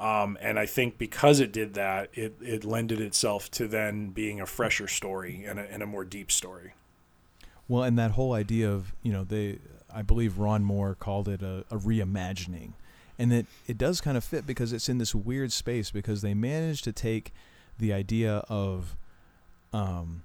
[0.00, 4.40] Um, and I think because it did that, it, it lended itself to then being
[4.40, 6.72] a fresher story and a, and a more deep story.
[7.68, 9.58] Well, and that whole idea of you know they,
[9.94, 12.72] I believe Ron Moore called it a, a reimagining,
[13.18, 16.32] and it it does kind of fit because it's in this weird space because they
[16.32, 17.32] managed to take
[17.78, 18.96] the idea of,
[19.72, 20.22] um,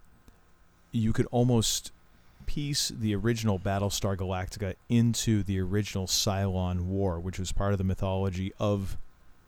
[0.91, 1.91] you could almost
[2.45, 7.83] piece the original Battlestar Galactica into the original Cylon War, which was part of the
[7.83, 8.97] mythology of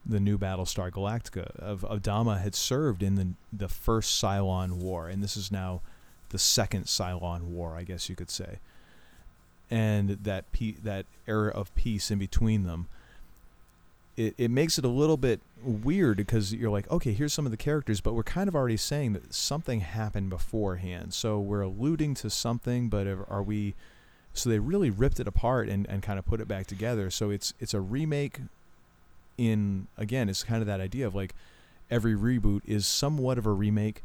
[0.08, 1.56] the new Battlestar Galactica.
[1.58, 5.82] Of Adama had served in the the first Cylon War, and this is now
[6.30, 8.60] the second Cylon War, I guess you could say.
[9.70, 12.88] And that pe- that era of peace in between them.
[14.18, 17.52] it, it makes it a little bit weird because you're like, okay, here's some of
[17.52, 21.14] the characters, but we're kind of already saying that something happened beforehand.
[21.14, 23.76] So we're alluding to something, but are we?
[24.34, 27.10] So they really ripped it apart and, and kind of put it back together.
[27.10, 28.40] So it's it's a remake.
[29.38, 31.36] In again, it's kind of that idea of like
[31.92, 34.04] every reboot is somewhat of a remake,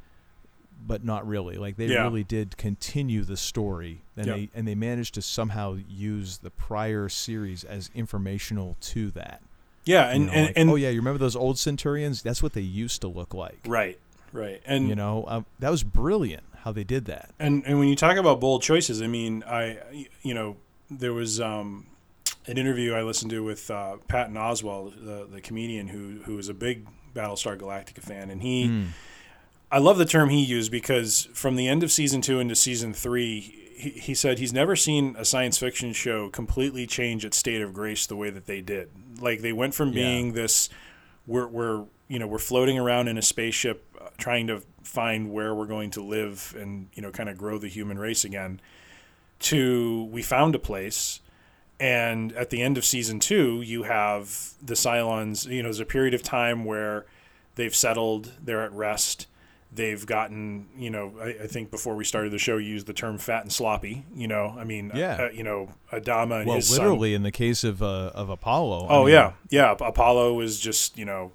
[0.87, 1.57] but not really.
[1.57, 2.03] Like they Yeah.
[2.03, 4.37] really did continue the story, and Yep.
[4.37, 9.41] they and they managed to somehow use the prior series as informational to that.
[9.85, 12.23] Yeah, You and know, and, like, and oh yeah, you remember those old Centurions?
[12.23, 13.61] That's what they used to look like.
[13.67, 13.99] right,
[14.33, 17.31] right, and You know, um, that was brilliant how they did that.
[17.41, 19.79] And and when you talk about bold choices, I mean, I
[20.23, 20.57] you know
[20.91, 21.87] there was um,
[22.47, 26.49] an interview I listened to with uh, Patton Oswalt, the the comedian who who is
[26.49, 28.67] a big Battlestar Galactica fan, and he.
[28.69, 28.83] Hmm.
[29.71, 32.93] I love the term he used because from the end of season two into season
[32.93, 33.41] three,
[33.75, 37.73] he, he said he's never seen a science fiction show completely change its state of
[37.73, 38.91] grace the way that they did.
[39.19, 39.95] Like they went from Yeah.
[39.95, 40.69] being this,
[41.27, 45.55] we're, we're you know we're floating around in a spaceship uh, trying to find where
[45.55, 48.61] we're going to live and you know kind of grow the human race again,
[49.41, 51.21] to we found a place.
[51.83, 55.51] And at the end of season two, you have the Cylons.
[55.51, 57.07] You know, there's a period of time where
[57.57, 59.27] they've settled, they're at rest,
[59.75, 62.93] they've gotten, you know, I, I think before we started the show, you used the
[62.93, 64.05] term fat and sloppy.
[64.15, 65.25] You know, I mean, Yeah.
[65.25, 68.29] uh, you know, Adama and Well, his son- literally in the case of uh, of
[68.31, 68.87] Apollo.
[68.87, 69.73] I Oh mean, yeah, yeah.
[69.81, 71.33] Apollo was just you know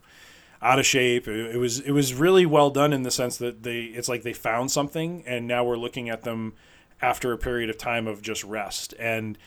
[0.62, 1.27] out of shape.
[1.27, 4.23] It, it was it was really well done in the sense that they it's like
[4.23, 6.53] they found something and now we're looking at them
[7.01, 9.38] after a period of time of just rest and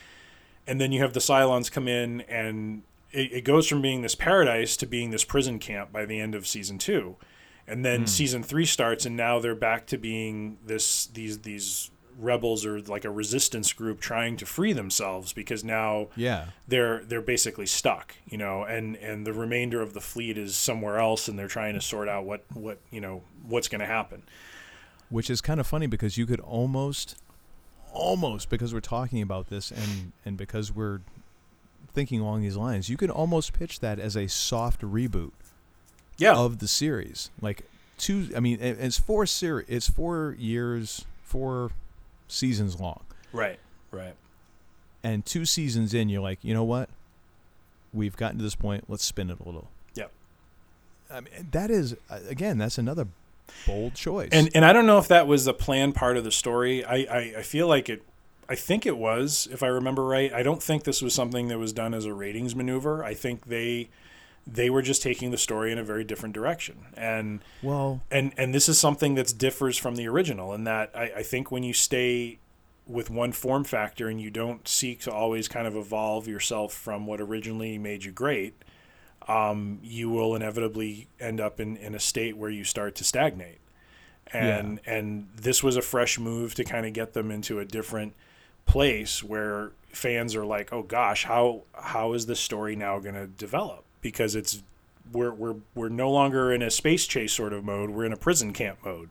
[0.71, 4.15] and then you have the Cylons come in and it, it goes from being this
[4.15, 7.17] paradise to being this prison camp by the end of season two.
[7.67, 8.07] And then hmm.
[8.07, 13.05] season three starts, and now they're back to being this these these rebels or like
[13.05, 16.47] a resistance group trying to free themselves because now Yeah.
[16.69, 20.99] they're they're basically stuck, you know, and and the remainder of the fleet is somewhere
[20.99, 24.23] else, and they're trying to sort out what what you know what's going to happen.
[25.09, 27.17] which is kind of funny because you could almost
[27.93, 31.01] almost because we're talking about this and and because we're
[31.93, 35.33] thinking along these lines you could almost pitch that as a soft reboot
[36.19, 37.31] Yeah, of the series.
[37.41, 37.65] Like
[37.99, 41.71] two i mean it's four series it's four years four
[42.29, 43.01] seasons long.
[43.33, 43.59] Right,
[43.91, 44.15] right.
[45.03, 46.89] and two seasons in you're like you know what?
[47.93, 48.85] We've gotten to this point.
[48.89, 49.69] Let's spin it a little.
[49.95, 50.07] Yeah.
[51.11, 51.97] i mean that is
[52.29, 53.09] again that's another
[53.67, 56.33] bold choice And and I don't know if that was the planned part of the
[56.33, 56.85] story.
[56.85, 58.03] I, I, I feel like it.
[58.49, 60.33] I think it was, if I remember right.
[60.33, 63.05] I don't think this was something that was done as a ratings maneuver.
[63.05, 63.91] I think they
[64.47, 66.87] they were just taking the story in a very different direction.
[66.97, 71.13] And well and and this is something that differs from the original in that I,
[71.19, 72.39] I think when you stay
[72.87, 77.07] with one form factor and you don't seek to always kind of evolve yourself from
[77.07, 78.55] what originally made you great,
[79.31, 83.59] um, you will inevitably end up in, in a state where you start to stagnate.
[84.33, 88.15] And and this was a fresh move to kind of get them into a different
[88.65, 93.27] place where fans are like, oh gosh, how how is this story now going to
[93.27, 93.85] develop?
[94.01, 94.63] Because it's
[95.13, 97.91] we're we're we're no longer in a space chase sort of mode.
[97.91, 99.11] We're in a prison camp mode.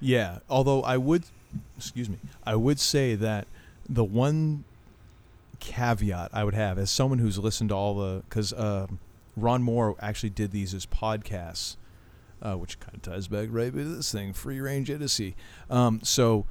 [0.00, 1.24] Yeah, although I would,
[1.76, 3.46] excuse me, I would say that
[3.88, 4.64] the one
[5.60, 8.86] caveat I would have as someone who's listened to all the, because uh,
[9.36, 11.76] Ron Moore actually did these as podcasts,
[12.42, 15.36] uh, which kind of ties back right to this thing, free range idiocy.
[15.70, 16.46] Um, so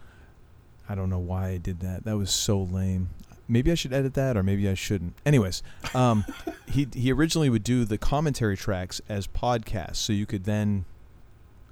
[0.89, 2.05] I don't know why I did that.
[2.05, 3.09] That was so lame.
[3.49, 5.13] Maybe I should edit that, or maybe I shouldn't.
[5.25, 6.25] Anyways, um,
[6.69, 10.85] he he originally would do the commentary tracks as podcasts, so you could then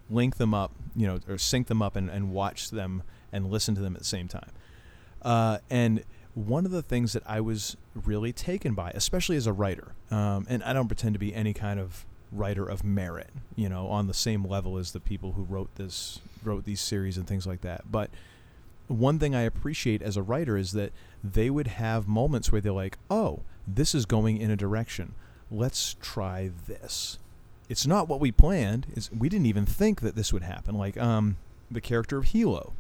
[0.10, 3.76] link them up, you know, or sync them up and, and watch them and listen
[3.76, 4.50] to them at the same time.
[5.22, 6.04] Uh, and
[6.36, 10.46] one of the things that I was really taken by, especially as a writer, um,
[10.50, 14.08] and I don't pretend to be any kind of writer of merit, you know, on
[14.08, 17.62] the same level as the people who wrote this, wrote these series and things like
[17.62, 17.90] that.
[17.90, 18.10] But
[18.88, 20.92] one thing I appreciate as a writer is that
[21.24, 25.16] they would have moments where they're like, "Oh, this is going in a direction.
[25.50, 27.18] Let's try this."
[27.70, 28.88] It's not what we planned.
[28.94, 30.76] It's, we didn't even think that this would happen.
[30.76, 31.38] Like um,
[31.72, 32.74] the character of Helo,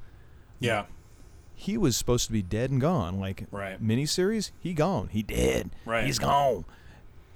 [0.59, 0.85] Yeah,
[1.55, 3.19] he was supposed to be dead and gone.
[3.19, 3.81] Like Right.
[3.81, 5.09] miniseries, he gone.
[5.11, 5.69] He dead.
[5.85, 6.05] Right.
[6.05, 6.65] He's gone.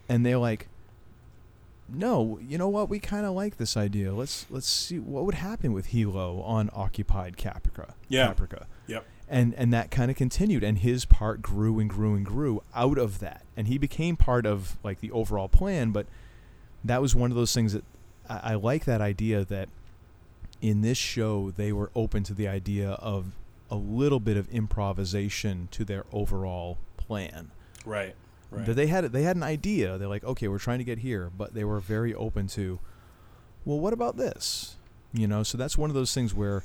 [0.07, 0.67] And they're like,
[1.91, 2.89] no, you know what?
[2.89, 4.13] We kind of like this idea.
[4.13, 7.93] Let's let's see what would happen with Helo on occupied Caprica.
[8.07, 8.33] Yeah.
[8.33, 8.65] Caprica.
[8.85, 12.61] yep, And and that kind of continued, and his part grew and grew and grew
[12.75, 15.89] out of that, and he became part of like the overall plan.
[15.91, 16.05] But
[16.83, 17.83] that was one of those things that
[18.29, 19.69] I, I like that idea that
[20.61, 23.31] in this show they were open to the idea of
[23.71, 27.51] a little bit of improvisation to their overall plan.
[27.85, 28.15] right.
[28.51, 28.65] right.
[28.65, 29.97] That they had they had an idea.
[29.97, 32.79] They're like, okay, we're trying to get here, but they were very open to,
[33.65, 34.75] well, what about this?
[35.13, 36.63] You know, so that's one of those things where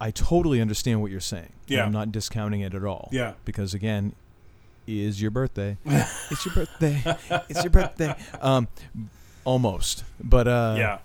[0.00, 1.52] I totally understand what you're saying.
[1.66, 1.84] Yeah.
[1.84, 3.08] I'm not discounting it at all.
[3.12, 3.34] Yeah.
[3.44, 4.14] Because again,
[4.86, 5.78] is your birthday.
[5.84, 7.02] it's your birthday.
[7.48, 8.14] It's your birthday.
[8.40, 8.68] Um,
[9.44, 10.98] almost, but uh, yeah,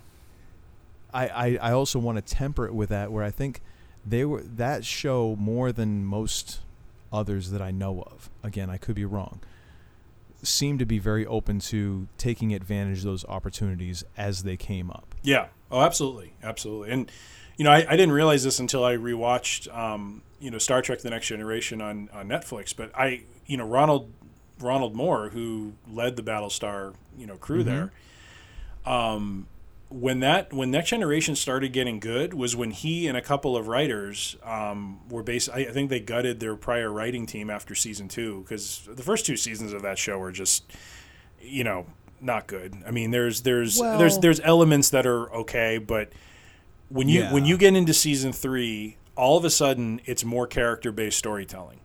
[1.14, 3.62] I, I, I also want to temper it with that where I think
[4.08, 6.60] they were that show more than most
[7.12, 8.30] others that I know of.
[8.44, 9.42] Again, I could be wrong.
[10.44, 15.16] Seemed to be very open to taking advantage of those opportunities as they came up.
[15.24, 15.48] yeah.
[15.70, 16.92] Oh, absolutely, absolutely.
[16.92, 17.12] And
[17.58, 21.00] you know, I, I didn't realize this until I rewatched, um, you know, Star Trek:
[21.00, 22.74] The Next Generation on on Netflix.
[22.74, 24.14] But I, you know, Ronald
[24.62, 27.92] Ronald Moore, who led the Battlestar, you know, crew there.
[28.86, 29.48] Um,
[29.90, 33.68] when that when Next Generation started getting good was when he and a couple of
[33.68, 35.50] writers um, were based.
[35.50, 39.26] I, I think they gutted their prior writing team after season two because the first
[39.26, 40.72] two seasons of that show were just,
[41.40, 41.86] you know,
[42.20, 42.76] not good.
[42.86, 46.12] I mean, there's there's there's Well- there's elements that are okay, but
[46.90, 50.92] when you when you get into season three, all of a sudden it's more character
[50.92, 51.80] based storytelling,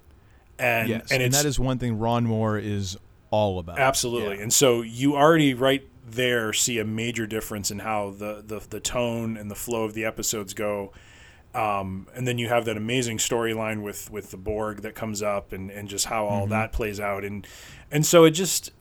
[0.58, 2.96] and yes, and, and, that is one thing Ron Moore is
[3.30, 3.78] all about.
[3.78, 4.36] Absolutely.
[4.36, 4.42] Yeah.
[4.42, 8.80] And so you already right there see a major difference in how the, the, the
[8.80, 10.92] tone and the flow of the episodes go.
[11.54, 15.52] Um, and then you have that amazing storyline with, with the Borg that comes up
[15.52, 17.24] and, and just how all that plays out.
[17.24, 17.46] And,
[17.90, 18.72] and so it just,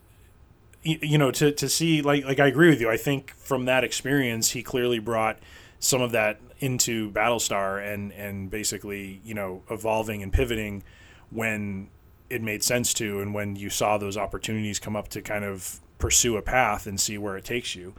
[0.86, 2.90] y- you know, to, to see, like, like I agree with you.
[2.90, 5.38] I think from that experience, he clearly brought
[5.80, 10.84] some of that into Battlestar and, and basically, you know, evolving and pivoting
[11.30, 11.90] when
[12.30, 15.82] it made sense to and when you saw those opportunities come up to kind of
[16.02, 17.94] pursue a path and see where it takes you.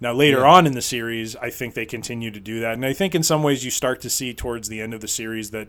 [0.00, 0.50] Now later Yeah.
[0.50, 2.74] on in the series, I think they continue to do that.
[2.74, 5.08] And I think in some ways you start to see towards the end of the
[5.08, 5.68] series that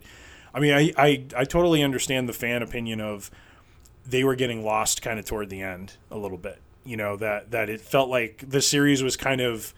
[0.54, 3.30] I mean I I, I totally understand the fan opinion of
[4.06, 6.60] they were getting lost kind of toward the end a little bit.
[6.84, 9.74] You know, that that it felt like the series was kind of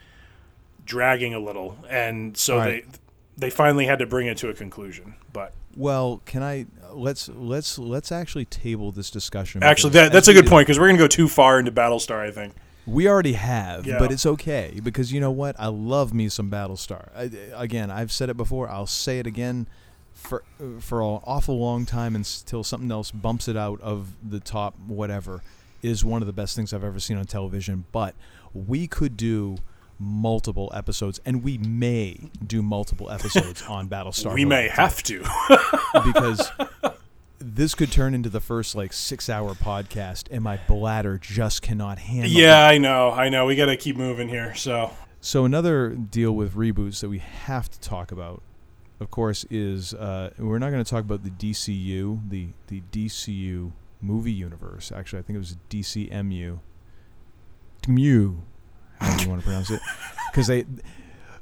[0.85, 2.85] dragging a little and so Right.
[2.89, 2.97] they
[3.39, 5.13] they finally had to bring it to a conclusion.
[5.31, 9.61] But Well, can I let's let's let's actually table this discussion.
[9.61, 12.19] Actually, that, that's a good point because we're going to go too far into Battlestar.
[12.19, 12.55] I think.
[12.87, 13.99] We already have, Yeah.
[13.99, 15.55] but it's okay because you know what?
[15.59, 17.09] I love me some Battlestar.
[17.15, 17.29] I,
[17.61, 18.69] again, I've said it before.
[18.69, 19.67] I'll say it again
[20.13, 20.43] for
[20.79, 24.73] for an awful long time until something else bumps it out of the top.
[24.87, 25.43] Whatever
[25.83, 27.85] is one of the best things I've ever seen on television.
[27.91, 28.15] But
[28.53, 29.57] we could do
[29.99, 34.33] multiple episodes, and we may do multiple episodes on Battlestar.
[34.33, 35.19] we may have to.
[36.05, 36.51] because
[37.39, 41.99] this could turn into the first like six hour podcast, and my bladder just cannot
[41.99, 42.31] handle.
[42.31, 42.41] it.
[42.41, 43.11] yeah, I know.
[43.11, 43.45] I know.
[43.45, 44.53] We got to keep moving here.
[44.55, 48.41] So So another deal with reboots that we have to talk about,
[48.99, 53.71] of course, is uh, we're not going to talk about the DCU, the the DCU
[54.01, 54.91] movie universe.
[54.91, 56.59] Actually, I think it was DCMU.
[57.87, 58.35] Mu,
[58.99, 59.81] however you want to pronounce it,
[60.31, 60.65] because they.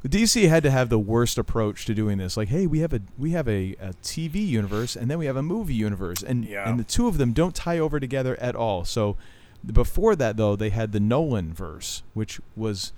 [0.06, 2.38] DC had to have the worst approach to doing this.
[2.38, 5.36] Like, hey, we have a we have a, a TV universe and then we have
[5.36, 6.70] a movie universe, and Yeah.
[6.70, 8.86] and the two of them don't tie over together at all.
[8.86, 9.18] So,
[9.65, 12.94] before that though, they had the Nolan verse, which was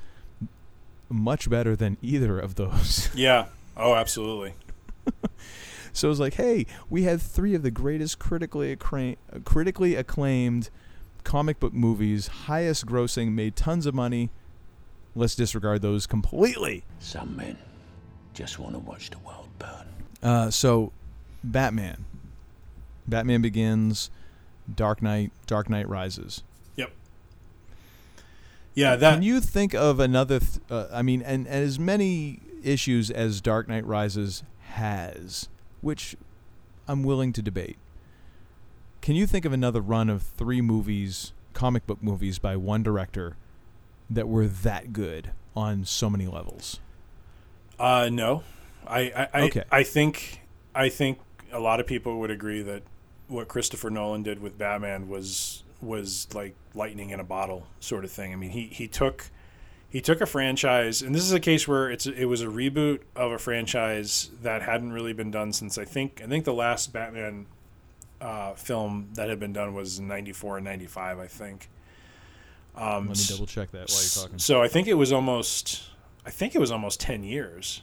[1.10, 3.10] much better than either of those.
[3.16, 3.46] yeah.
[3.78, 4.56] Oh, absolutely.
[5.94, 9.16] so it was like, hey, we had three of the greatest critically accra-
[9.46, 10.70] critically acclaimed
[11.24, 14.30] comic book movies, highest grossing, made tons of money.
[15.18, 16.84] Let's disregard those completely.
[17.00, 17.58] Some men
[18.36, 19.88] just want to watch the world burn.
[20.22, 20.92] Uh, so,
[21.44, 22.06] Batman,
[23.08, 24.12] Batman Begins,
[24.74, 26.44] Dark Knight, Dark Knight Rises.
[26.76, 26.92] Yep.
[28.76, 28.96] Yeah.
[28.96, 29.16] That.
[29.16, 30.40] Can you think of another?
[30.40, 35.50] Th- uh, I mean, and, and as many issues as Dark Knight Rises has,
[35.82, 36.16] which
[36.88, 37.78] I'm willing to debate.
[39.02, 43.36] Can you think of another run of three movies, comic book movies by one director,
[44.10, 46.80] that were that good on so many levels?
[47.80, 48.44] Uh, no.
[48.86, 49.00] I.
[49.00, 49.28] I.
[49.34, 49.64] I, Okay.
[49.72, 50.42] I think.
[50.74, 51.20] I think
[51.52, 52.84] a lot of people would agree that
[53.28, 58.12] what Christopher Nolan did with Batman was was like lightning in a bottle sort of
[58.12, 58.34] thing.
[58.34, 59.26] I mean, he he took
[59.90, 63.02] he took a franchise, and this is a case where it's it was a reboot
[63.16, 66.94] of a franchise that hadn't really been done since I think I think the last
[66.94, 67.48] Batman
[68.22, 71.70] uh, film that had been done was in '94 and '95, I think.
[72.78, 74.38] Um, Let me double check that while you're talking.
[74.40, 75.84] so I think it was almost,
[76.26, 77.82] I think it was almost ten years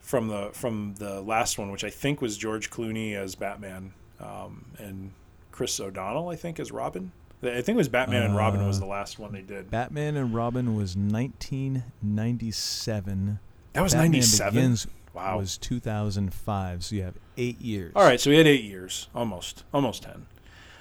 [0.00, 4.64] from the from the last one, which I think was George Clooney as Batman um,
[4.78, 5.12] and
[5.52, 7.12] Chris O'Donnell, I think, as Robin.
[7.42, 9.70] I think it was Batman and Robin was Uh, the last one they did.
[9.70, 13.38] Batman and Robin was 1997.
[13.74, 14.54] That was Batman ninety seven.
[14.54, 15.38] Begins Wow.
[15.38, 16.84] was 2005.
[16.84, 17.92] So you have eight years.
[17.96, 20.26] All right, so we had eight years, almost, almost ten.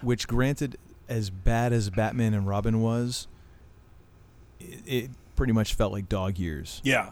[0.01, 0.77] Which, granted,
[1.09, 3.27] as bad as Batman and Robin was,
[4.59, 6.81] it, it pretty much felt like dog years.
[6.83, 7.11] Yeah,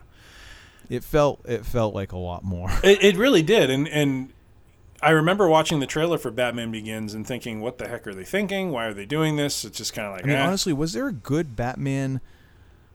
[0.89, 2.69] It felt it felt like a lot more.
[2.83, 4.33] it, it really did, and and
[5.01, 8.23] I remember watching the trailer for Batman Begins and thinking, "What the heck are they
[8.23, 8.71] thinking?
[8.71, 10.45] Why are they doing this?" It's just kind of like, I mean, eh.
[10.45, 12.21] honestly, was there a good Batman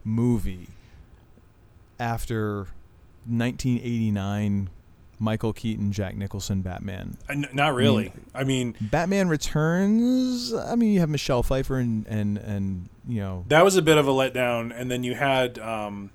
[0.05, 0.69] movie
[1.99, 2.67] after
[3.27, 4.71] 1989
[5.21, 7.16] Michael Keaton, Jack Nicholson Batman?
[7.29, 8.12] Uh, n- not really.
[8.35, 10.53] I mean, Batman Returns.
[10.53, 13.99] I mean, you have Michelle Pfeiffer and and and you know, that was a bit
[13.99, 15.59] of a letdown, and then you had.
[15.59, 16.11] Um,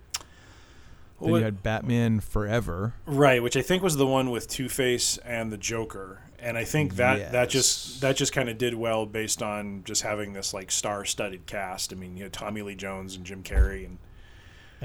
[1.22, 2.94] then what- you had Batman Forever.
[3.06, 6.66] Right, which I think was the one with Two Face and the Joker, and I
[6.66, 10.54] think that that just that just kind of did well based on just having this
[10.54, 11.94] like star-studded cast.
[11.94, 13.98] I mean, you had Tommy Lee Jones and Jim Carrey, and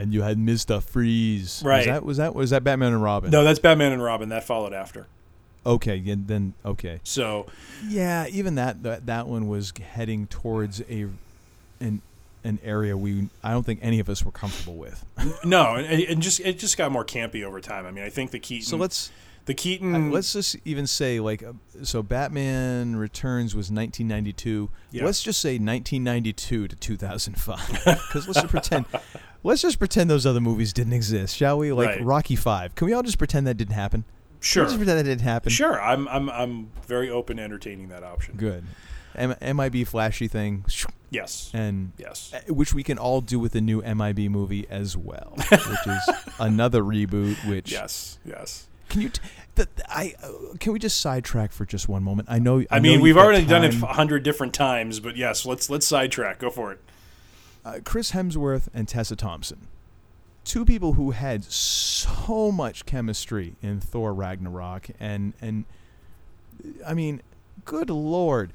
[0.00, 1.62] And you had Mister Freeze.
[1.62, 1.78] Right.
[1.78, 3.30] Was that was that was that Batman and Robin?
[3.30, 4.30] no, that's Batman and Robin.
[4.30, 5.06] That followed after.
[5.66, 5.96] Okay.
[5.96, 7.00] Yeah, then okay.
[7.04, 7.46] So
[7.86, 11.06] Yeah, even that that that one was heading towards a
[11.80, 12.00] an
[12.44, 15.04] an area we I don't think any of us were comfortable with.
[15.44, 17.84] no, and, and just it just got more campy over time.
[17.84, 18.66] I mean, I think the Keaton.
[18.66, 19.10] So let's
[19.46, 19.94] the Keaton.
[19.94, 25.04] Uh, let's just even say like uh, so batman returns was 1992 Yeah.
[25.04, 28.86] let's just say 1992 to 2005 because let's just pretend
[29.42, 32.04] let's just pretend those other movies didn't exist shall we like Right.
[32.04, 34.04] rocky 5 can we all just pretend that didn't happen
[34.40, 35.80] sure, just pretend that didn't happen sure.
[35.80, 38.36] I'm I'm I'm very open to entertaining that option.
[38.36, 38.64] good
[39.16, 40.64] M- mib flashy thing
[41.10, 41.50] Yes.
[41.52, 42.32] and Yes.
[42.32, 46.10] uh, which we can all do with the new mib movie as well which is
[46.38, 48.18] another reboot which Yes.
[48.24, 48.68] Yes.
[48.90, 49.20] Can you t-
[49.54, 52.28] the, I uh, can we just sidetrack for just one moment?
[52.30, 52.64] I know.
[52.70, 55.70] I, know mean, you've we've already done it a hundred different times, but yes, let's
[55.70, 56.38] let's sidetrack.
[56.38, 56.80] Go for it.
[57.64, 59.68] uh, Chris Hemsworth and Tessa Thompson,
[60.44, 65.64] two people who had so much chemistry in Thor Ragnarok, and and
[66.86, 67.22] I mean,
[67.64, 68.52] good lord,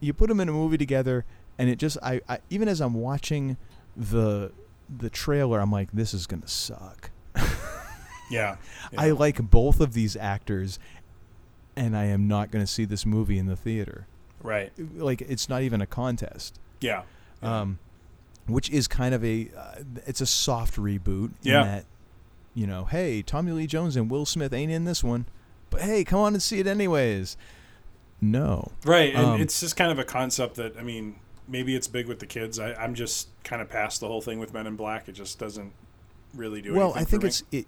[0.00, 1.24] you put them in a movie together,
[1.58, 3.56] and it just I, I even as I'm watching
[3.96, 4.52] the
[4.94, 7.09] the trailer, I'm like, this is gonna suck.
[8.30, 8.56] Yeah.
[8.96, 10.78] I like both of these actors,
[11.76, 14.06] and I am not going to see this movie in the theater.
[14.42, 14.72] Right.
[14.96, 16.58] Like it's not even a contest.
[16.80, 17.02] Yeah.
[17.42, 17.78] um,
[18.46, 19.74] which is kind of a uh,
[20.06, 21.32] it's a soft reboot.
[21.42, 21.62] Yeah.
[21.64, 21.84] That,
[22.54, 25.26] you know, hey, Tommy Lee Jones and Will Smith ain't in this one,
[25.68, 27.36] but hey, come on and see it anyways.
[28.20, 28.72] No.
[28.84, 29.14] Right.
[29.14, 31.16] And Um, it's just kind of a concept that I mean,
[31.46, 32.58] maybe it's big with the kids.
[32.58, 35.08] I, I'm just kind of past the whole thing with Men in Black.
[35.08, 35.72] It just doesn't
[36.34, 36.78] really do anything.
[36.88, 36.92] well.
[36.96, 37.66] I think it's it.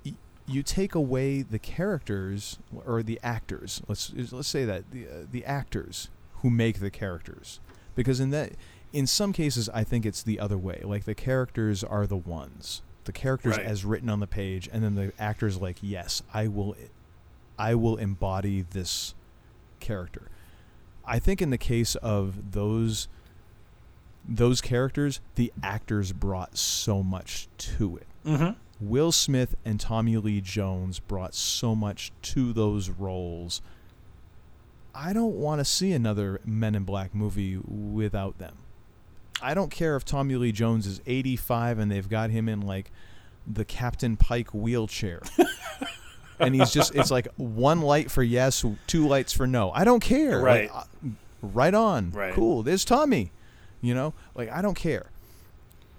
[0.53, 3.81] You take away the characters or the actors.
[3.89, 7.61] Let's let's say that the uh, the actors who make the characters,
[7.95, 8.53] because in that
[8.93, 10.81] in some cases I think it's the other way.
[10.85, 13.67] Like the characters are the ones, the characters Right.
[13.67, 16.77] as written on the page, and then the actors like, yes, I will,
[17.59, 19.15] I will embody this
[19.81, 20.29] character.
[21.05, 23.09] I think in the case of those
[24.29, 28.07] those characters, the actors brought so much to it.
[28.25, 28.57] Mhm.
[28.83, 33.63] Will Smith and Tommy Lee Jones brought so much to those roles.
[34.95, 38.59] I don't want to see another Men in Black movie without them.
[39.41, 42.91] I don't care if Tommy Lee Jones is 85 and they've got him in like
[43.47, 45.23] the Captain Pike wheelchair.
[46.41, 49.71] and he's just it's like one light for yes, two lights for no.
[49.71, 50.41] I don't care.
[50.41, 50.73] Right.
[50.73, 51.09] Like, uh,
[51.41, 52.11] right on.
[52.11, 52.35] Right.
[52.35, 52.63] Cool.
[52.63, 53.31] There's Tommy.
[53.81, 54.13] You know?
[54.35, 55.07] Like I don't care.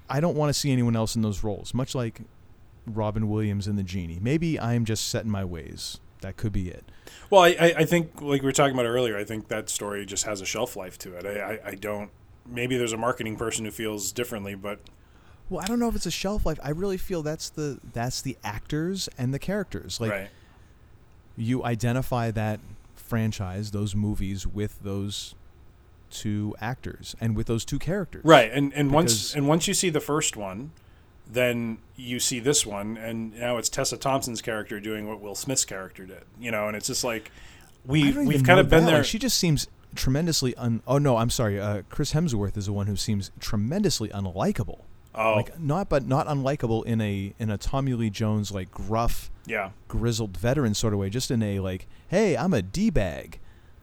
[0.09, 1.73] I don't want to see anyone else in those roles.
[1.73, 2.21] Much like
[2.85, 4.19] Robin Williams and The Genie.
[4.21, 5.99] Maybe I'm just set in my ways.
[6.21, 6.85] That could be it.
[7.29, 10.05] Well, I, I, I think, like we were talking about earlier, I think that story
[10.05, 11.25] just has a shelf life to it.
[11.25, 12.09] I, I, I don't.
[12.45, 14.79] Maybe there's a marketing person who feels differently, but
[15.49, 16.59] Well, I don't know if it's a shelf life.
[16.63, 19.99] I really feel that's the that's the actors and the characters.
[19.99, 20.29] Like right,
[21.37, 22.59] you identify that
[22.95, 25.35] franchise, those movies with those
[26.09, 28.23] two actors and with those two characters.
[28.23, 30.71] right, and and once and once you see the first one,
[31.29, 35.65] then you see this one, and now it's Tessa Thompson's character doing what Will Smith's
[35.65, 36.23] character did.
[36.39, 37.31] You know, and it's just like
[37.85, 38.89] we we've kind of been that.
[38.91, 38.99] there.
[38.99, 40.81] Like, she just seems tremendously un.
[40.87, 41.59] Oh no, I'm sorry.
[41.59, 44.79] Uh, Chris Hemsworth is the one who seems tremendously unlikable.
[45.15, 49.29] oh, Like not, but not unlikable in a in a Tommy Lee Jones like gruff,
[49.45, 51.09] yeah, grizzled veteran sort of way.
[51.09, 53.39] Just in a like, hey, I'm a d bag.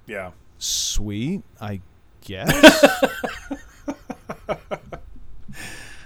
[0.06, 0.30] yeah.
[0.62, 1.80] Sweet, I
[2.20, 2.52] guess.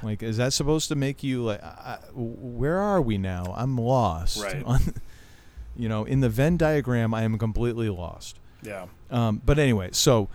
[0.05, 1.63] like, is that supposed to make you like?
[1.63, 3.55] I, where are we now?
[3.57, 4.43] I'm lost.
[4.43, 4.63] Right.
[4.67, 4.81] On,
[5.77, 8.39] you know, in the Venn diagram, I am completely lost.
[8.63, 8.87] Yeah.
[9.11, 10.29] Um, but anyway, so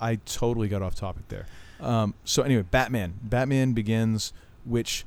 [0.00, 1.46] I totally got off topic there.
[1.80, 3.14] Um, so anyway, Batman.
[3.22, 4.32] Batman begins,
[4.64, 5.04] which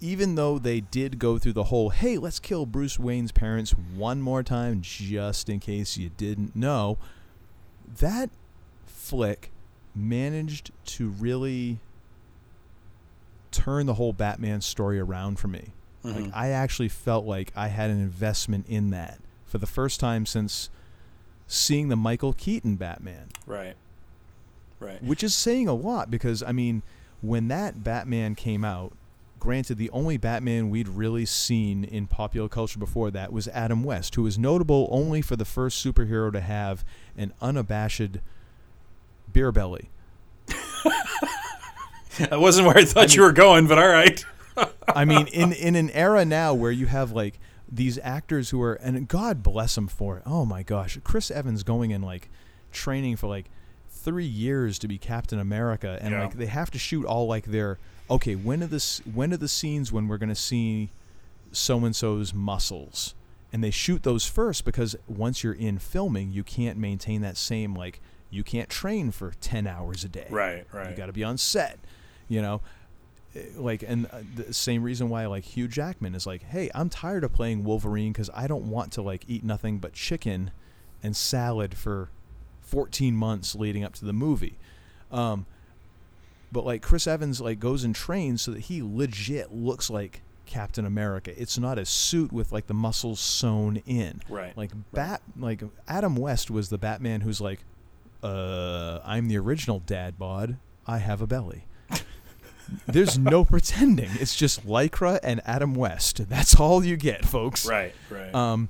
[0.00, 4.20] even though they did go through the whole, hey, let's kill Bruce Wayne's parents one
[4.22, 6.98] more time, just in case you didn't know,
[7.98, 8.30] that
[8.86, 9.50] flick
[9.94, 11.80] managed to really
[13.50, 15.72] turn the whole Batman story around for me.
[16.02, 16.30] Like mm-hmm.
[16.32, 20.70] I actually felt like I had an investment in that for the first time since
[21.46, 23.74] seeing the Michael Keaton Batman, Right.
[24.78, 25.02] Right.
[25.02, 26.82] which is saying a lot because I mean,
[27.20, 28.92] when that Batman came out,
[29.38, 34.14] granted the only Batman we'd really seen in popular culture before that was Adam West,
[34.14, 36.84] who was notable only for the first superhero to have
[37.16, 38.18] an unabashed
[39.32, 39.90] beer belly.
[42.18, 44.24] That wasn't where I thought you were going, but all right.
[44.88, 47.38] I mean, in in an era now where you have like
[47.70, 50.22] these actors who are, and God bless them for it.
[50.26, 52.28] Oh my gosh, Chris Evans going in like
[52.72, 53.46] training for like
[53.88, 56.24] three years to be Captain America, and Yeah.
[56.24, 57.78] like they have to shoot all like their
[58.10, 58.34] okay.
[58.34, 59.00] When are this?
[59.12, 60.90] When are the scenes when we're gonna see
[61.52, 63.14] so and so's muscles?
[63.52, 67.74] And they shoot those first because once you're in filming, you can't maintain that same
[67.74, 68.00] like
[68.30, 70.26] you can't train for ten hours a day.
[70.30, 70.90] Right, right.
[70.90, 71.78] You got to be on set.
[72.30, 72.62] You know,
[73.34, 76.88] Eh, like and uh, the same reason why like Hugh Jackman is like, hey, I'm
[76.88, 80.50] tired of playing Wolverine because I don't want to like eat nothing but chicken
[81.02, 82.10] and salad for
[82.62, 84.58] 14 months leading up to the movie.
[85.12, 85.46] Um,
[86.52, 90.84] but like Chris Evans like goes and trains so that he legit looks like Captain
[90.84, 91.32] America.
[91.40, 94.20] It's not a suit with like the muscles sewn in.
[94.28, 97.60] Right, Like Bat like Adam West was the Batman who's like,
[98.24, 100.58] uh, I'm the original dad bod.
[100.84, 101.66] I have a belly.
[102.86, 104.10] There's no pretending.
[104.18, 106.28] It's just Lycra and Adam West.
[106.28, 107.66] That's all you get, folks.
[107.66, 107.94] Right.
[108.08, 108.34] Right.
[108.34, 108.68] Um,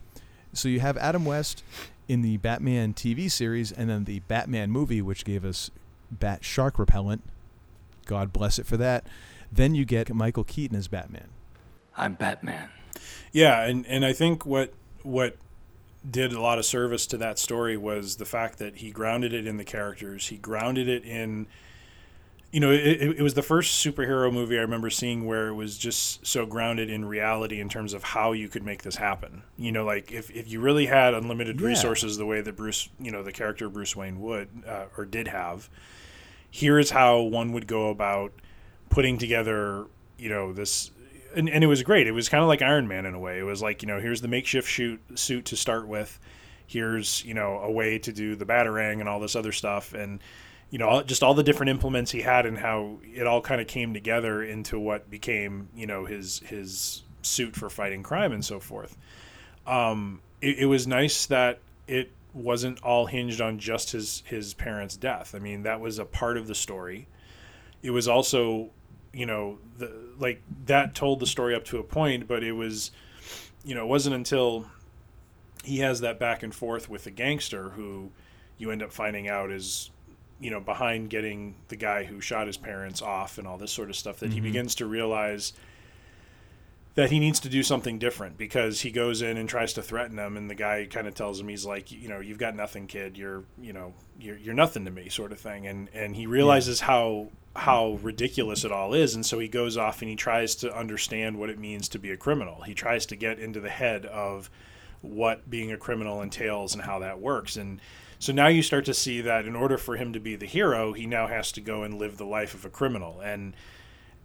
[0.53, 1.63] so you have Adam West
[2.09, 5.71] in the Batman TV series, and then the Batman movie, which gave us
[6.11, 7.23] Bat Shark Repellent.
[8.07, 9.07] God bless it for that.
[9.53, 11.29] Then you get Michael Keaton as Batman.
[11.97, 12.69] I'm Batman.
[13.33, 14.73] Yeah, and and I think what
[15.03, 15.37] what
[16.09, 19.47] did a lot of service to that story was the fact that he grounded it
[19.47, 20.29] in the characters.
[20.29, 21.47] He grounded it in
[22.53, 25.79] you know, it, it was the first superhero movie I remember seeing where it was
[25.79, 29.43] just so grounded in reality in terms of how you could make this happen.
[29.57, 31.69] You know, like if, if you really had unlimited Yeah.
[31.69, 35.29] resources the way that Bruce, you know, the character Bruce Wayne would uh, or did
[35.29, 35.71] have,
[36.51, 38.33] here is how one would go about
[38.89, 39.87] putting together,
[40.19, 40.91] you know, this.
[41.37, 42.09] And, and it was great.
[42.09, 43.39] It was kind of like Iron Man in a way.
[43.39, 46.19] It was like, you know, here's the makeshift shoot suit to start with.
[46.67, 49.95] Here's, you know, a way to do the batarang and all this other stuff.
[49.95, 50.21] And,
[50.71, 53.67] you know, just all the different implements he had and how it all kind of
[53.67, 58.61] came together into what became, you know, his his suit for fighting crime and so
[58.61, 58.97] forth.
[59.67, 64.97] Um, it, it was nice that it wasn't all hinged on just his his parents'
[64.97, 65.35] death.
[65.35, 67.09] I mean, that was a part of the story.
[67.83, 68.71] It was also,
[69.13, 72.93] you know, the like that told the story up to a point, but it was,
[73.65, 74.67] you know, it wasn't until
[75.65, 78.11] he has that back and forth with the gangster who
[78.57, 79.91] you end up finding out is
[80.41, 83.91] you know behind getting the guy who shot his parents off and all this sort
[83.91, 84.47] of stuff that he mm-hmm.
[84.47, 85.53] begins to realize
[86.95, 90.19] that he needs to do something different because he goes in and tries to threaten
[90.19, 92.87] him and the guy kind of tells him he's like you know you've got nothing
[92.87, 93.17] kid.
[93.17, 95.67] You're you know you're, you're nothing to me sort of thing.
[95.67, 99.15] And and he realizes how how ridiculous it all is.
[99.15, 102.11] And so he goes off and he tries to understand what it means to be
[102.11, 102.63] a criminal.
[102.63, 104.51] He tries to get into the head of
[105.03, 107.57] what being a criminal entails and how that works.
[107.57, 107.81] And
[108.21, 110.93] so now you start to see that in order for him to be the hero
[110.93, 113.55] he now has to go and live the life of a criminal and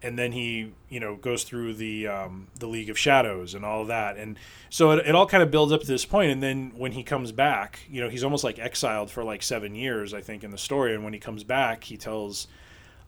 [0.06, 3.86] and then he you know goes through the um, the League of Shadows and all
[3.86, 4.38] that, and
[4.70, 6.06] so it, it all kind of builds up to this.
[6.14, 9.74] And then when he comes back, you know, he's almost like exiled for like seven
[9.74, 10.94] years, I think, in the story.
[10.94, 12.48] And when he comes back, he tells,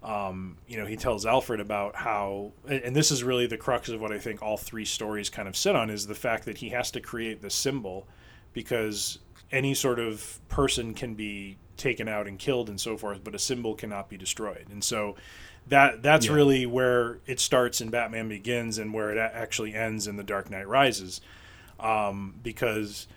[0.01, 4.01] um, you know, he tells Alfred about how, and this is really the crux of
[4.01, 6.69] what I think all three stories kind of sit on is the fact that he
[6.69, 8.07] has to create the symbol
[8.53, 9.19] because
[9.51, 13.39] any sort of person can be taken out and killed and so forth, but a
[13.39, 14.65] symbol cannot be destroyed.
[14.71, 15.15] And so
[15.67, 16.33] that that's Yeah.
[16.33, 20.49] really where it starts in Batman Begins and where it actually ends in The Dark
[20.49, 21.21] Knight Rises,
[21.79, 23.07] um, because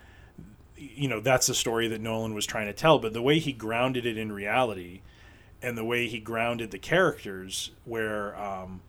[0.77, 2.99] you know that's the story that Nolan was trying to tell.
[2.99, 5.01] But the way he grounded it in reality,
[5.61, 8.81] and the way he grounded the characters, where um,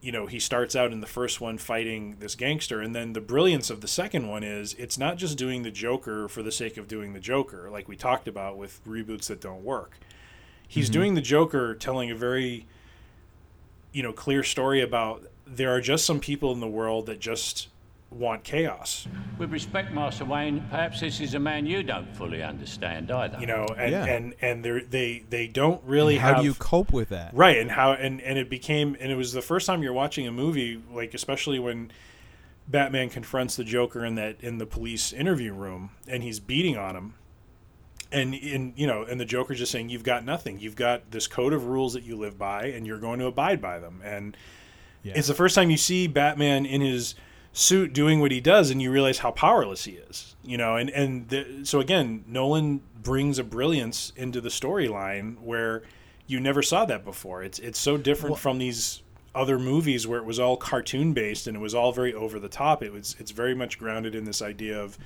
[0.00, 3.20] you know he starts out in the first one fighting this gangster, and then the
[3.20, 6.76] brilliance of the second one is it's not just doing the Joker for the sake
[6.76, 9.98] of doing the Joker, like we talked about with reboots that don't work.
[10.66, 10.92] He's mm-hmm.
[10.92, 12.66] doing the Joker, telling a very
[13.92, 17.68] you know clear story about there are just some people in the world that just
[18.10, 19.06] want chaos
[19.38, 23.38] With respect, Master Wayne, perhaps this is a man you don't fully understand either.
[23.38, 24.04] you know and Yeah.
[24.06, 27.34] and and they they they don't really How have do you cope with that?
[27.34, 30.26] right and how and and it became and it was the first time you're watching
[30.26, 31.90] a movie like especially when
[32.66, 36.96] batman confronts the joker in that in the police interview room and he's beating on
[36.96, 37.14] him
[38.10, 40.58] and in you know, and the Joker's just saying you've got nothing.
[40.58, 43.60] You've got this code of rules that you live by, and you're going to abide
[43.60, 44.00] by them.
[44.02, 44.34] And
[45.02, 45.12] Yeah.
[45.14, 47.14] it's the first time you see Batman in his
[47.58, 50.36] suit doing what he does, and you realize how powerless he is.
[50.42, 55.82] You know, and and the, so again, Nolan brings a brilliance into the storyline where
[56.26, 57.42] you never saw that before.
[57.42, 59.02] It's it's so different from these
[59.34, 62.48] other movies where it was all cartoon based and it was all very over the
[62.48, 62.82] top.
[62.82, 64.96] It was it's very much grounded in this idea of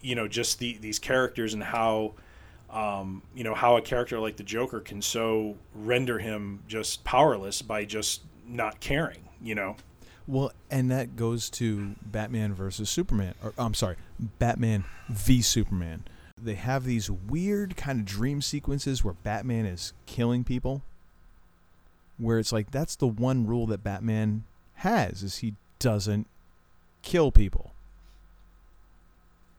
[0.00, 2.14] you know just the these characters and how
[2.70, 7.62] um, you know how a character like the Joker can so render him just powerless
[7.62, 9.28] by just not caring.
[9.40, 9.76] You know.
[10.26, 13.34] Well, and that goes to Batman versus Superman.
[13.42, 13.96] Or I'm sorry,
[14.38, 16.04] Batman v Superman.
[16.40, 20.82] They have these weird kind of dream sequences where Batman is killing people.
[22.18, 24.44] Where it's like that's the one rule that Batman
[24.76, 26.26] has is he doesn't
[27.02, 27.72] kill people.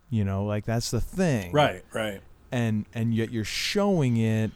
[0.10, 1.52] You know, like that's the thing.
[1.52, 1.84] Right.
[1.94, 2.22] Right.
[2.52, 4.52] and and yet you're showing it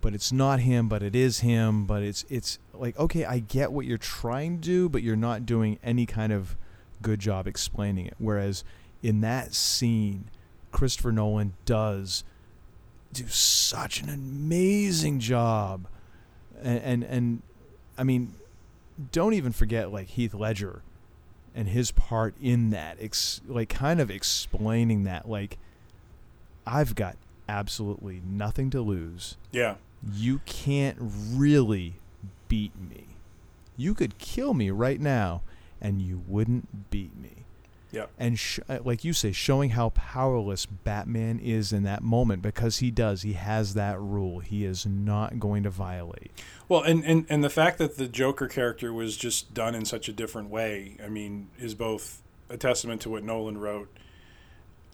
[0.00, 3.72] but it's not him but it is him but it's it's like okay i get
[3.72, 6.56] what you're trying to do but you're not doing any kind of
[7.02, 8.64] good job explaining it whereas
[9.02, 10.24] in that scene
[10.72, 12.24] christopher nolan does
[13.12, 15.86] do such an amazing job
[16.62, 17.42] and and, and
[17.96, 18.34] i mean
[19.12, 20.82] don't even forget like heath ledger
[21.54, 25.58] and his part in that ex- like kind of explaining that like
[26.68, 27.16] I've got
[27.48, 29.36] absolutely nothing to lose.
[29.52, 29.76] Yeah.
[30.12, 31.94] You can't really
[32.48, 33.16] beat me.
[33.76, 35.42] You could kill me right now
[35.80, 37.44] and you wouldn't beat me.
[37.90, 38.06] Yeah.
[38.18, 42.78] And sh- uh, like you say, showing how powerless Batman is in that moment because
[42.78, 43.22] he does.
[43.22, 44.40] He has that rule.
[44.40, 46.30] He is not going to violate.
[46.68, 50.08] Well, and, and, and the fact that the Joker character was just done in such
[50.08, 53.88] a different way, I mean, is both a testament to what Nolan wrote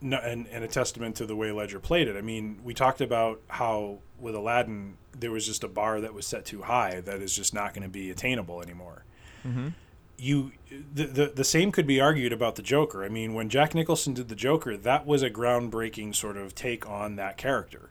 [0.01, 2.17] no, and, and a testament to the way Ledger played it.
[2.17, 6.27] I mean, we talked about how with Aladdin, there was just a bar that was
[6.27, 9.05] set too high that is just not going to be attainable anymore.
[9.47, 9.69] Mm-hmm.
[10.17, 13.05] You, the, the the same could be argued about the Joker.
[13.05, 16.89] I mean, when Jack Nicholson did the Joker, that was a groundbreaking sort of take
[16.89, 17.91] on that character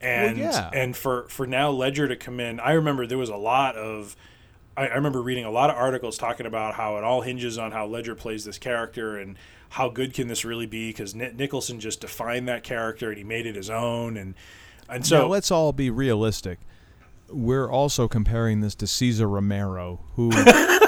[0.00, 0.70] and yeah.
[0.72, 4.16] and for for now Ledger to come in, I remember there was a lot of.
[4.80, 7.72] I, I remember reading a lot of articles talking about how it all hinges on
[7.72, 9.36] how Ledger plays this character and
[9.70, 13.46] how good can this really be because Nicholson just defined that character and he made
[13.46, 14.34] it his own and
[14.88, 16.58] and so now let's all be realistic.
[17.28, 20.30] We're also comparing this to Cesar Romero, who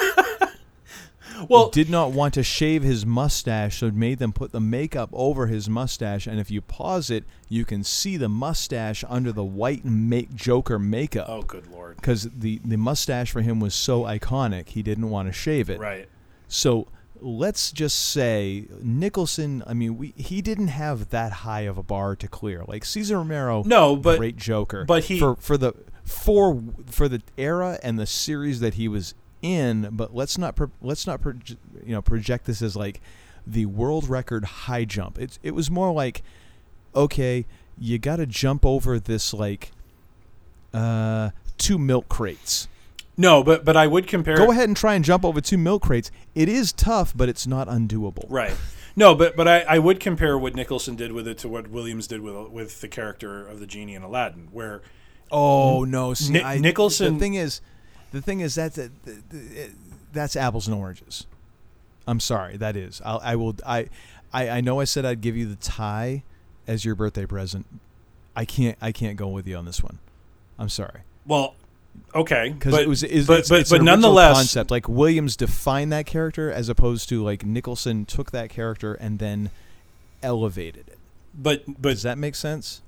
[1.49, 4.61] well he did not want to shave his mustache, so it made them put the
[4.61, 6.27] makeup over his mustache.
[6.27, 10.79] And if you pause it, you can see the mustache under the white make Joker
[10.79, 11.27] makeup.
[11.29, 15.29] oh good lord Because the, the mustache for him was so iconic, he didn't want
[15.29, 15.79] to shave it.
[15.81, 16.09] right
[16.49, 16.89] So
[17.21, 19.63] let's just say Nicholson.
[19.67, 22.65] I mean, we he didn't have that high of a bar to clear.
[22.67, 24.85] Like Cesar Romero, No, but- great Joker.
[24.85, 25.73] but he- for for the
[26.05, 29.89] for for the era and the series that he was in.
[29.93, 33.01] But let's not pro, let's not proje- you know project this as like
[33.47, 35.19] the world record high jump.
[35.19, 36.23] It it was more like
[36.95, 37.45] okay,
[37.79, 39.73] you got to jump over this like
[40.75, 42.69] uh two milk crates.
[43.17, 45.83] no but but I would compare Go ahead and try and jump over two milk
[45.83, 46.11] crates.
[46.35, 48.25] It is tough, but it's not undoable.
[48.29, 48.55] right
[48.97, 52.07] no but but I, I would compare what Nicholson did with it to what Williams
[52.07, 54.83] did with with the character of the genie in Aladdin where
[55.35, 57.63] Oh no, see, Ni- I, Nicholson- The thing is,
[58.13, 59.67] the thing is that's uh, a, uh,
[60.13, 61.27] that's apples and oranges.
[62.07, 63.03] I'm sorry, that is.
[63.05, 63.57] I'll, I will.
[63.67, 63.89] I,
[64.33, 66.23] I I know I said I'd give you the tie
[66.67, 67.67] as your birthday present.
[68.37, 68.79] I can't.
[68.81, 69.99] I can't go with you on this one.
[70.59, 71.55] I'm sorry well
[72.15, 73.03] okay because but it was.
[73.03, 74.71] Is, but it's, but, it's but nonetheless concept.
[74.71, 79.51] Like Williams defined that character as opposed to like Nicholson took that character and then
[80.23, 80.99] elevated it.
[81.35, 82.83] but but Does that make sense?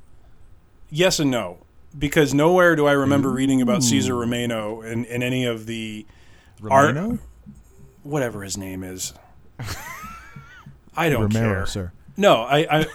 [0.91, 1.59] yes and no
[1.97, 3.37] because nowhere do I remember mm-hmm.
[3.37, 3.89] reading about hmm.
[3.89, 6.07] Cesar Romano in, in any of the
[6.69, 7.19] art Romano?
[8.03, 9.13] whatever his name is.
[10.97, 11.67] I don't Romero, care.
[11.67, 11.93] sir.
[12.17, 12.87] No, I, I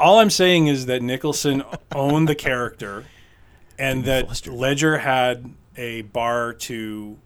[0.00, 1.62] all I'm saying is that Nicholson
[1.94, 3.04] owned the character
[3.78, 4.54] and that flustered.
[4.54, 7.18] Ledger had a bar to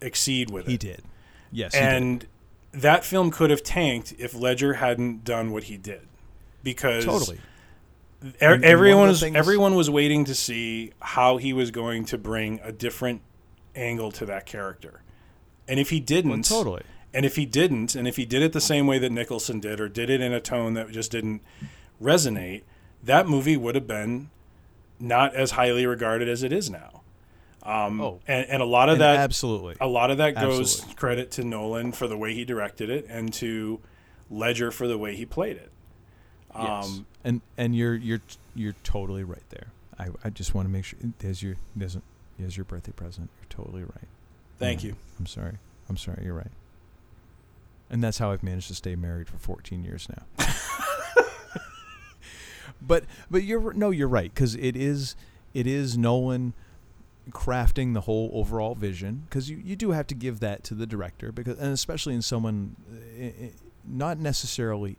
[0.00, 0.70] exceed with it.
[0.70, 1.02] He did.
[1.50, 1.88] Yes, he did.
[1.88, 2.26] and
[2.72, 6.02] that film could have tanked if Ledger hadn't done what he did.
[6.62, 7.38] Because totally.
[8.20, 11.70] And- and one of everyone was things- everyone was waiting to see how he was
[11.70, 13.22] going to bring a different
[13.76, 15.02] angle to that character,
[15.68, 16.82] and if he didn't, Well, totally.
[17.14, 19.80] and if he didn't, and if he did it the same way that Nicholson did,
[19.80, 21.42] or did it in a tone that just didn't
[22.02, 22.62] resonate,
[23.04, 24.30] that movie would have been
[24.98, 27.02] not as highly regarded as it is now.
[27.62, 28.20] Um, Oh.
[28.26, 29.76] and, and a lot of that absolutely.
[29.80, 30.94] a lot of that goes Absolutely.
[30.96, 33.78] credit to Nolan for the way he directed it and to
[34.30, 35.70] Ledger for the way he played it.
[36.58, 36.86] Yes.
[36.86, 38.20] Um, and and you're you're
[38.54, 39.68] you're totally right there.
[39.98, 41.96] I, I just want to make sure there's your there's,
[42.38, 43.30] there's your birthday present.
[43.40, 44.08] You're totally right.
[44.58, 44.96] Thank Yeah, you.
[45.18, 45.54] I'm sorry.
[45.88, 46.22] I'm sorry.
[46.24, 46.50] You're right.
[47.90, 50.46] And that's how I've managed to stay married for 14 years now.
[52.82, 55.16] but but you're no, you're right because it is
[55.54, 56.54] it is Nolan
[57.30, 60.86] crafting the whole overall vision because you, you do have to give that to the
[60.86, 62.74] director because and especially in someone
[63.20, 63.52] i- i-
[63.86, 64.96] not necessarily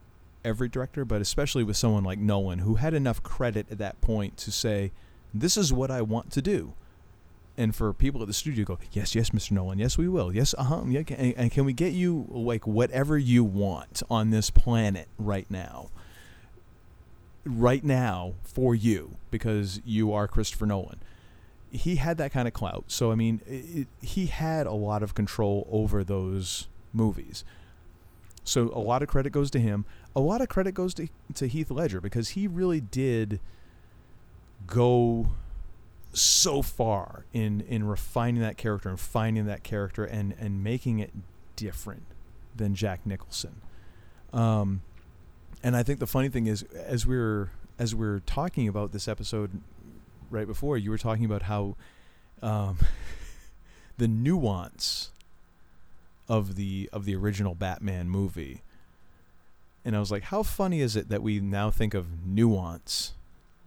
[0.49, 4.35] every director but especially with someone like Nolan who had enough credit at that point
[4.37, 4.91] to say
[5.33, 6.73] this is what I want to do
[7.57, 9.51] and for people at the studio go yes yes Mr.
[9.51, 12.67] Nolan yes we will yes uh-huh yeah, ca- and, and can we get you like
[12.67, 15.89] whatever you want on this planet right now
[17.45, 20.99] right now for you because you are Christopher Nolan
[21.71, 22.85] he had that kind of clout.
[22.87, 27.43] So I mean, it, he had a lot of control over those movies.
[28.43, 29.85] So a lot of credit goes to him.
[30.19, 33.39] A lot of credit goes to to Heath Ledger because he really did
[34.67, 35.29] go
[36.11, 41.11] so far in in refining that character and finding that character and and making it
[41.55, 42.03] different
[42.53, 43.61] than Jack Nicholson.
[44.33, 44.81] Um,
[45.63, 48.91] and I think the funny thing is, as we we're as we we're talking about
[48.91, 49.61] this episode
[50.29, 51.77] right before, you were talking about how
[52.41, 52.77] um,
[53.97, 55.11] the nuance
[56.27, 58.63] of the of the original Batman movie,
[59.85, 63.13] and I was like, how funny is it that we now think of nuance?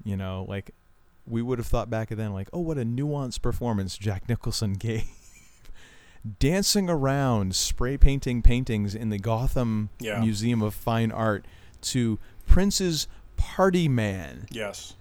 [0.04, 0.72] You know, like
[1.26, 5.04] we would have thought back then, like, oh, what a nuanced performance Jack Nicholson gave.
[6.38, 10.20] Dancing around, spray painting paintings in the Gotham Yeah.
[10.20, 11.44] Museum of Fine Art
[11.82, 14.94] to Prince's Party Man Yes.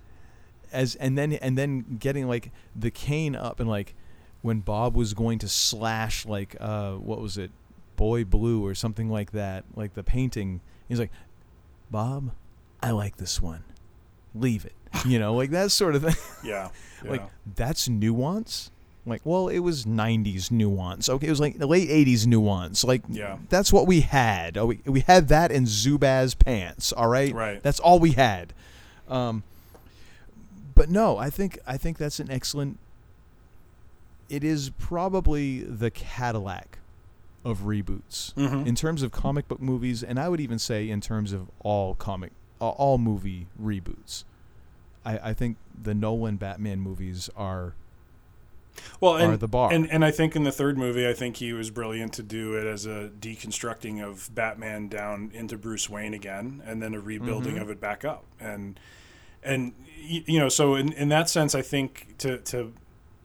[0.71, 3.93] as and then and then getting like the cane up and like
[4.41, 7.51] when Bob was going to slash like uh what was it
[7.97, 10.59] boy blue or something like that like the painting
[10.91, 11.11] he's like
[11.89, 12.31] Bob
[12.83, 13.63] I like this one.
[14.35, 14.73] Leave it.
[15.05, 16.15] You know like that sort of thing.
[16.43, 16.69] Yeah.
[17.03, 17.23] like
[17.55, 18.69] that's nuance?
[19.05, 21.09] Like well it was 90s nuance.
[21.09, 22.83] Okay it was like the late 80s nuance.
[22.83, 23.37] Like Yeah.
[23.49, 24.57] that's what we had.
[24.57, 27.33] Oh, we, we had that in zubaz pants all right?
[27.33, 27.63] Right.
[27.63, 28.53] that's all we had.
[29.07, 29.43] Um
[30.73, 32.79] but no i think i think that's an excellent
[34.29, 36.79] it is probably the cadillac
[37.43, 38.65] of reboots Mhm.
[38.67, 41.95] in terms of comic book movies and i would even say in terms of all
[41.95, 44.23] comic all- all movie reboots
[45.03, 47.73] I, I think the Nolan Batman movies are
[48.99, 49.73] well, and, are the bar.
[49.73, 52.53] And and I think in the third movie, I think he was brilliant to do
[52.53, 57.55] it as a deconstructing of Batman down into Bruce Wayne again, and then a rebuilding
[57.55, 57.61] Mhm.
[57.63, 58.25] of it back up.
[58.39, 58.79] And
[59.43, 62.71] and you know, so in in that sense, I think to to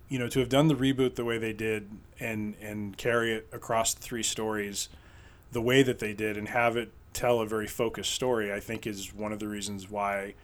[0.08, 1.90] you know to have done the reboot the way they did
[2.20, 4.88] and and carry it across three stories
[5.52, 8.86] the way that they did and have it tell a very focused story, I think
[8.86, 10.34] is one of the reasons why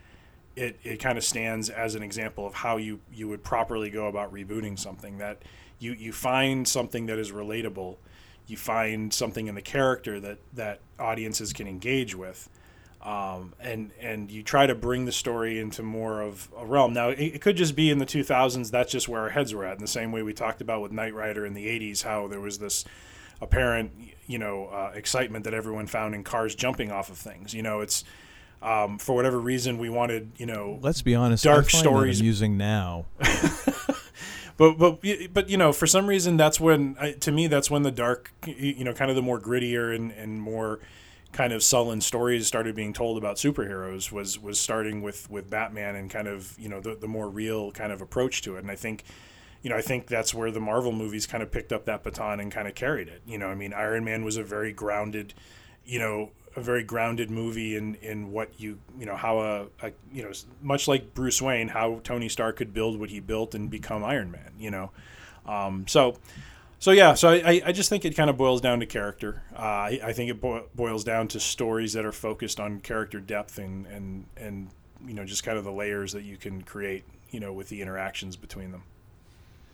[0.56, 4.06] it, it kind of stands as an example of how you, you would properly go
[4.06, 5.42] about rebooting something that
[5.78, 7.96] you, you find something that is relatable
[8.48, 12.48] you find something in the character that, that audiences can engage with
[13.02, 16.92] um, and and you try to bring the story into more of a realm.
[16.92, 19.64] Now it, it could just be in the 2000s that's just where our heads were
[19.64, 19.76] at.
[19.76, 22.40] In the same way we talked about with Knight Rider in the 80s how there
[22.40, 22.84] was this
[23.40, 23.92] apparent
[24.26, 27.52] you know uh, excitement that everyone found in cars jumping off of things.
[27.52, 28.04] You know it's
[28.62, 32.56] um, for whatever reason we wanted you know let's be honest dark stories that amusing
[32.56, 33.06] now.
[34.58, 35.00] But but
[35.32, 38.84] but you know for some reason that's when to me that's when the dark you
[38.84, 40.78] know kind of the more grittier and, and more
[41.32, 45.96] kind of sullen stories started being told about superheroes was was starting with with Batman
[45.96, 48.60] and kind of you know the, the more real kind of approach to it.
[48.60, 49.04] And I think
[49.62, 52.40] you know I think that's where the Marvel movies kind of picked up that baton
[52.40, 53.22] and kind of carried it.
[53.26, 55.34] You know I mean Iron Man was a very grounded
[55.84, 59.92] you know a very grounded movie in in what you you know how a, a
[60.12, 63.70] you know much like Bruce Wayne how Tony Stark could build what he built and
[63.70, 64.90] become Iron Man you know?
[65.46, 66.16] Um, so
[66.82, 69.60] so yeah so I, I just think it kind of boils down to character uh,
[69.88, 73.58] I, I think it bo- boils down to stories that are focused on character depth
[73.58, 74.68] and and and
[75.06, 77.80] you know just kind of the layers that you can create you know with the
[77.80, 78.82] interactions between them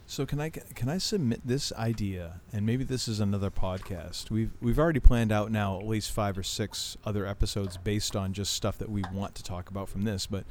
[0.06, 2.40] So can I can I submit this idea?
[2.52, 4.30] And maybe this is another podcast.
[4.30, 8.32] We've we've already planned out now at least five or six other episodes based on
[8.32, 10.26] just stuff that we want to talk about from this.
[10.26, 10.44] But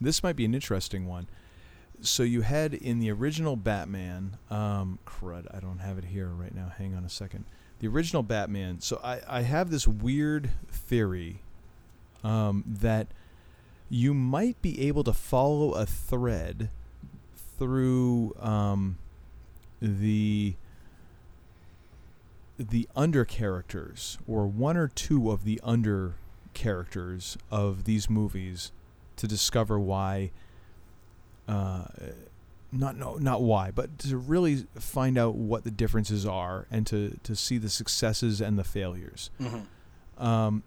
[0.00, 1.28] this might be an interesting one.
[2.00, 6.54] So you had in the original Batman, um, crud, I don't have it here right
[6.54, 6.72] now.
[6.76, 7.44] Hang on a second.
[7.80, 8.80] The original Batman.
[8.80, 11.42] So I I have this weird theory
[12.22, 13.08] um, that
[13.88, 16.70] you might be able to follow a thread
[17.58, 18.98] through um,
[19.80, 20.54] the
[22.58, 26.14] the under characters or one or two of the under
[26.54, 28.72] characters of these movies
[29.16, 30.30] to discover why
[31.48, 31.84] uh,
[32.70, 37.18] not no not why, but to really find out what the differences are and to
[37.22, 39.30] to see the successes and the failures.
[40.18, 40.62] Um,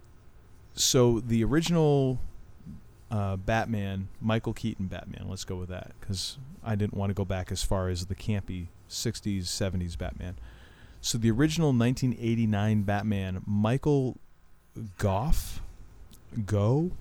[0.74, 2.18] so the original
[3.10, 5.26] uh, Batman, Michael Keaton Batman.
[5.28, 8.14] Let's go with that because I didn't want to go back as far as the
[8.14, 10.36] campy '60s, '70s Batman.
[11.00, 14.16] So the original 1989 Batman, Michael
[14.98, 15.60] Gough,
[16.46, 16.92] Go,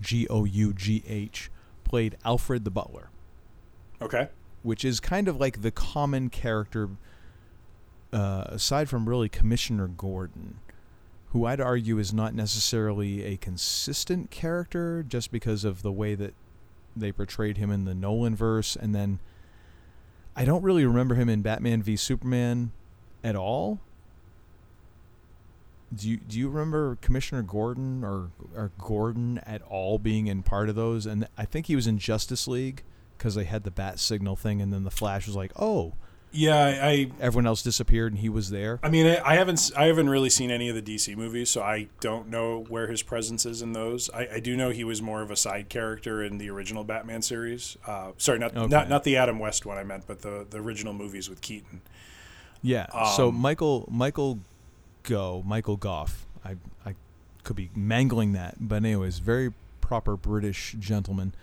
[0.00, 1.50] G O U G H,
[1.90, 3.10] played Alfred the Butler
[4.00, 4.28] Okay.
[4.62, 6.88] which is kind of like the common character,
[8.12, 10.60] uh, aside from really Commissioner Gordon,
[11.32, 16.34] who I'd argue is not necessarily a consistent character just because of the way that
[16.96, 19.18] they portrayed him in the Nolan verse, and then
[20.36, 22.70] I don't really remember him in Batman v Superman
[23.24, 23.80] at all.
[25.94, 30.68] Do you do you remember Commissioner Gordon or or Gordon at all being in part
[30.68, 31.04] of those?
[31.06, 32.82] And I think he was in Justice League
[33.18, 35.94] because they had the bat signal thing, and then the Flash was like, "Oh,
[36.32, 37.10] Yeah, I.
[37.20, 39.72] everyone else disappeared, and he was there." I mean, I, I haven't.
[39.76, 43.02] I haven't really seen any of the DC movies, so I don't know where his
[43.02, 44.08] presence is in those.
[44.10, 47.20] I, I do know he was more of a side character in the original Batman
[47.22, 47.76] series.
[47.84, 48.68] Uh, sorry, not Okay.
[48.68, 51.80] not not the Adam West one I meant, but the the original movies with Keaton.
[52.62, 52.86] Yeah.
[53.16, 54.38] so Um, Michael Michael
[55.02, 56.26] Go Michael Goff.
[56.44, 56.94] I I
[57.44, 61.34] could be mangling that, but anyways, very proper British gentleman.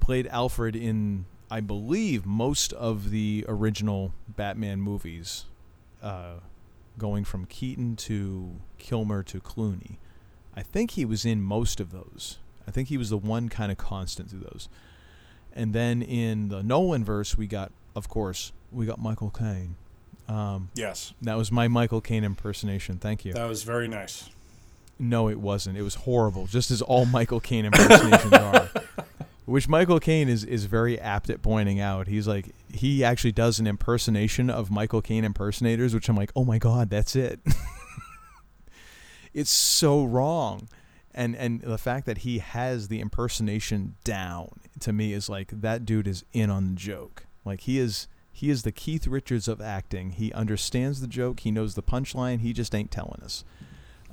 [0.00, 5.44] Played Alfred in I believe most of the original Batman movies,
[6.02, 6.34] uh,
[6.98, 9.98] going from Keaton to Kilmer to Clooney.
[10.56, 12.38] I think he was in most of those.
[12.66, 14.68] I think he was the one kind of constant through those.
[15.52, 19.76] And then in the Nolan verse, we got, of course, we got Michael Caine.
[20.28, 22.98] Um, Yes, that was my Michael Caine impersonation.
[22.98, 23.32] Thank you.
[23.32, 24.28] that was very nice.
[24.98, 25.76] No, it wasn't.
[25.76, 28.70] It was horrible, just as all Michael Caine impersonations are.
[29.44, 32.08] Which Michael Caine is, is very apt at pointing out.
[32.08, 36.44] He's like, he actually does an impersonation of Michael Caine impersonators, which I'm like, oh
[36.44, 37.38] my God, that's it.
[39.34, 40.68] it's so wrong.
[41.14, 44.48] And, and the fact that he has the impersonation down
[44.80, 47.26] to me is like that dude is in on the joke.
[47.44, 48.08] Like he is
[48.38, 50.10] he is the Keith Richards of acting.
[50.10, 51.40] He understands the joke.
[51.40, 52.40] He knows the punchline.
[52.40, 53.44] He just ain't telling us.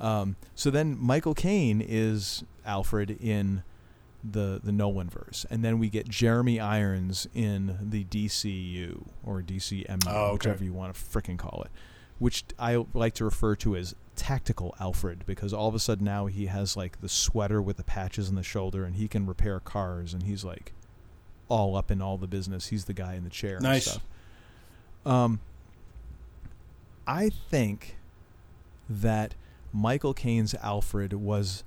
[0.00, 3.62] Um, so then Michael Caine is Alfred in
[4.24, 10.04] the the Nolan verse, and then we get Jeremy Irons in the DCU or DCMU,
[10.08, 10.32] Oh, okay.
[10.48, 11.70] whichever you want to frickin' call it,
[12.18, 16.26] which I like to refer to as tactical Alfred because all of a sudden now
[16.26, 19.60] he has like the sweater with the patches on the shoulder and he can repair
[19.60, 20.72] cars and he's like
[21.48, 22.68] all up in all the business.
[22.68, 23.58] He's the guy in the chair.
[23.60, 23.86] Nice.
[23.86, 24.02] And stuff.
[25.06, 25.40] Um,
[27.06, 27.96] I think
[28.88, 29.34] that
[29.72, 31.64] Michael Caine's Alfred was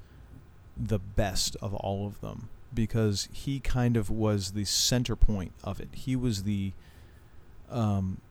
[0.75, 5.79] the best of all of them because he kind of was the center point of
[5.79, 5.89] it.
[5.93, 6.73] He was the
[7.69, 8.21] um,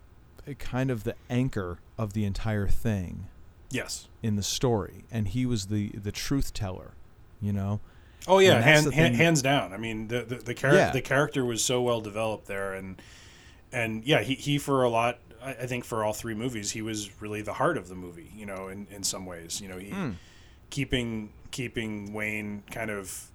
[0.58, 3.26] kind of the anchor of the entire thing
[3.70, 4.08] Yes.
[4.22, 6.92] in the story, and he was the the truth teller.
[7.40, 7.80] You know.
[8.28, 9.72] Oh yeah, And hand, hand, hands down.
[9.72, 10.90] I mean, the the the, char- Yeah.
[10.90, 13.00] the character was so well developed there, and
[13.72, 15.18] and yeah, he, he for a lot.
[15.42, 18.30] I I think for all three movies, he was really the heart of the movie.
[18.36, 20.10] You know, in, in some ways, you know, he Hmm.
[20.70, 23.30] keeping keeping Wayne kind of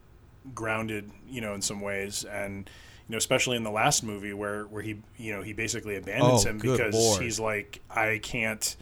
[0.53, 1.11] grounded.
[1.29, 2.69] You know, in some ways, and
[3.07, 6.45] you know, especially in the last movie where where he you know he basically abandons
[6.45, 7.21] Oh, him because Lord.
[7.21, 8.75] he's like, I can't.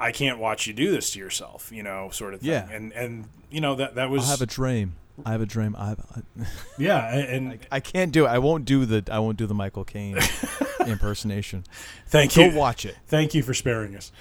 [0.00, 2.50] I can't watch you do this to yourself, you know, sort of thing.
[2.50, 2.68] Yeah.
[2.70, 4.94] And and you know that that was I have a dream.
[5.24, 5.74] I have a dream.
[5.78, 6.06] I have.
[6.16, 6.46] I,
[6.78, 8.28] yeah, and, and I can't do it.
[8.28, 9.10] I won't do the.
[9.12, 10.18] I won't do the Michael Caine
[10.86, 11.64] impersonation.
[12.06, 12.44] Thank you.
[12.44, 12.58] Go you.
[12.58, 12.96] watch it.
[13.06, 14.12] Thank you for sparing us.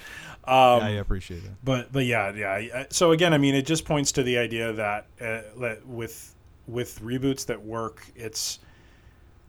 [0.43, 1.51] Um, I appreciate it.
[1.63, 2.85] But but yeah yeah.
[2.89, 6.33] So again, I mean, it just points to the idea that uh, that with
[6.67, 8.59] with reboots that work, it's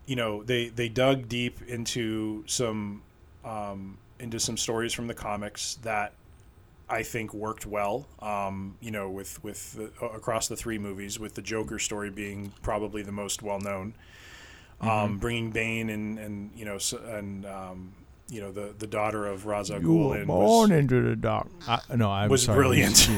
[0.07, 3.03] you know they they dug deep into some
[3.44, 6.14] um, into some stories from the comics that
[6.91, 8.07] I think worked well.
[8.20, 12.53] Um, you know, with with the, across the three movies, with the Joker story being
[12.62, 13.95] probably the most well known.
[14.80, 14.89] Mm-hmm.
[14.89, 16.78] Um, bringing Bane and and you know
[17.09, 17.93] and um,
[18.28, 21.49] you know the the daughter of You Ghul in born was, into the dark.
[21.66, 22.97] I, no, I was sorry, brilliant.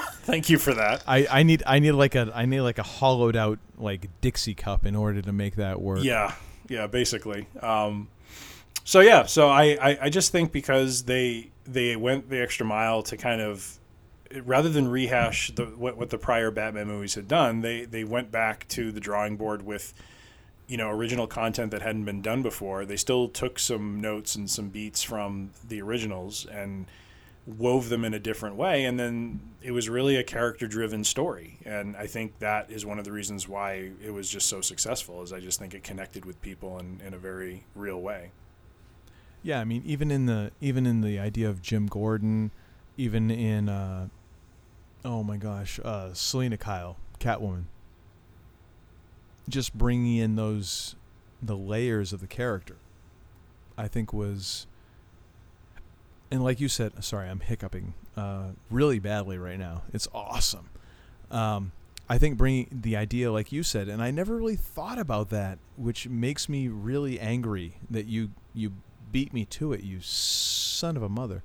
[0.22, 1.02] Thank you for that.
[1.06, 4.54] I, I need I need like a I need like a hollowed out like Dixie
[4.54, 6.02] cup in order to make that work.
[6.02, 6.34] Yeah,
[6.68, 7.46] yeah, basically.
[7.60, 8.08] Um,
[8.84, 13.02] so yeah, so I, I, I just think because they they went the extra mile
[13.04, 13.78] to kind of
[14.44, 18.30] rather than rehash the what, what the prior Batman movies had done, they they went
[18.30, 19.92] back to the drawing board with
[20.66, 22.84] you know original content that hadn't been done before.
[22.84, 26.86] They still took some notes and some beats from the originals and
[27.46, 31.58] wove them in a different way, and then it was really a character-driven story.
[31.64, 35.22] And I think that is one of the reasons why it was just so successful.
[35.22, 38.30] Is I just think it connected with people in, in a very real way.
[39.42, 42.50] Yeah, I mean, even in the even in the idea of Jim Gordon,
[42.96, 44.08] even in uh,
[45.04, 47.64] oh my gosh, uh, Selina Kyle, Catwoman.
[49.48, 50.94] Just bringing in those
[51.42, 52.76] the layers of the character,
[53.76, 54.66] I think was.
[56.30, 59.82] And like you said, sorry, I'm hiccuping uh, really badly right now.
[59.92, 60.68] It's awesome.
[61.30, 61.72] Um,
[62.08, 65.58] I think bringing the idea, like you said, and I never really thought about that,
[65.76, 68.72] which makes me really angry that you you
[69.12, 71.42] beat me to it, you son of a mother.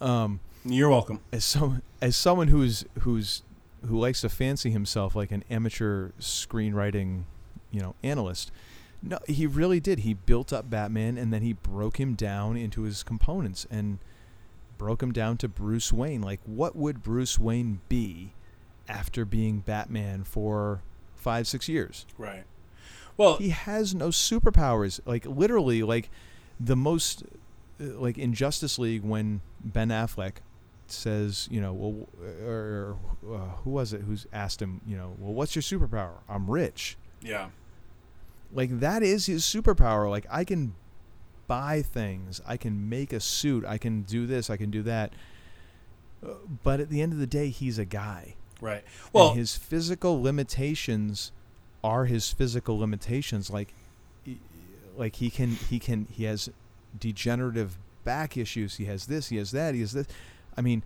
[0.00, 1.20] Um, You're welcome.
[1.32, 3.42] as some as someone who's who's
[3.86, 7.24] who likes to fancy himself like an amateur screenwriting,
[7.70, 8.50] you know, analyst.
[9.02, 10.00] No, he really did.
[10.00, 13.98] He built up Batman and then he broke him down into his components and
[14.78, 16.22] broke him down to Bruce Wayne.
[16.22, 18.32] Like what would Bruce Wayne be
[18.88, 20.80] after being Batman for
[21.16, 22.06] 5 6 years?
[22.16, 22.44] Right.
[23.16, 25.00] Well, he has no superpowers.
[25.04, 26.10] Like literally, like
[26.60, 27.22] the most,
[27.80, 30.34] uh, like in Justice League when Ben Affleck
[30.86, 32.08] says, you know, well,
[32.46, 32.96] or,
[33.26, 36.18] or uh, who was it who's asked him, you know, well, what's your superpower?
[36.28, 36.96] I'm rich.
[37.22, 37.48] yeah.
[38.52, 40.08] Like that is his superpower.
[40.08, 40.74] Like I can
[41.48, 42.40] buy things.
[42.46, 43.64] I can make a suit.
[43.64, 44.48] I can do this.
[44.48, 45.12] I can do that.
[46.24, 48.36] Uh, But at the end of the day, he's a guy.
[48.60, 48.84] Right.
[49.12, 51.32] Well, Well, his physical limitations
[51.82, 53.50] are his physical limitations.
[53.50, 53.74] Like,
[54.96, 56.50] like he can he can he has
[56.98, 58.76] degenerative back issues.
[58.76, 59.28] He has this.
[59.28, 59.74] He has that.
[59.74, 60.06] He has this.
[60.56, 60.82] I mean,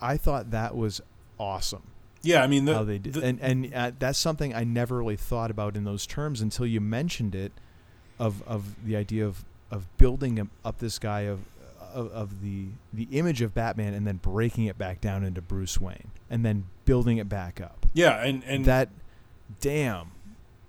[0.00, 1.00] I thought that was
[1.38, 1.82] awesome
[2.22, 2.42] yeah.
[2.42, 5.16] I mean, the, how they did, the- and and uh, that's something I never really
[5.16, 7.52] thought about in those terms until you mentioned it,
[8.18, 11.40] of of the idea of of building up this guy of.
[11.94, 15.80] Of, of the the image of Batman and then breaking it back down into Bruce
[15.80, 18.90] Wayne and then building it back up yeah, and and that
[19.62, 20.10] damn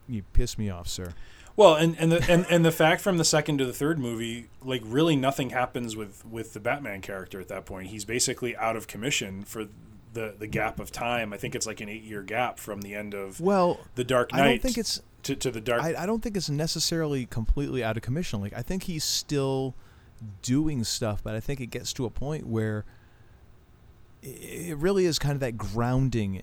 [0.07, 1.13] you piss me off sir
[1.59, 4.47] Well, and and the and, and the fact from the second to the third movie,
[4.63, 7.89] like really nothing happens with with the Batman character at that point.
[7.89, 9.65] He's basically out of commission for
[10.13, 11.33] the the gap of time.
[11.33, 14.31] I think it's like an eight year gap from the end of well the Dark
[14.31, 14.41] Knight.
[14.41, 15.83] i don't think it's to, to the Dark.
[15.83, 19.75] I, I don't think it's necessarily completely out of commission like i think he's still
[20.41, 22.85] doing stuff but i think it gets to a point where
[24.21, 26.41] it really is kind of that grounding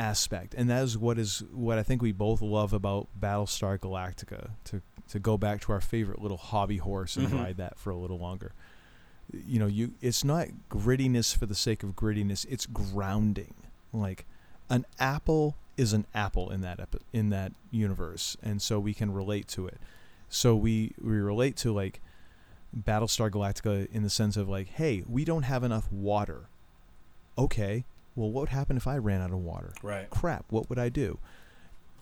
[0.00, 4.50] aspect and that is what is what i think we both love about battlestar galactica
[4.64, 7.38] to to go back to our favorite little hobby horse and Mhm.
[7.44, 8.52] ride that for a little longer.
[9.32, 13.54] You know you it's not grittiness for the sake of grittiness it's grounding.
[13.92, 14.24] Like
[14.68, 19.12] an apple is an apple in that epi- in that universe and so we can
[19.12, 19.78] relate to it.
[20.28, 22.00] So we we relate to like
[22.76, 26.48] battlestar galactica in the sense of like hey we don't have enough water.
[27.36, 27.84] Okay
[28.20, 29.72] well what would happen if i ran out of water?
[29.82, 30.08] Right.
[30.10, 31.18] crap what would i do?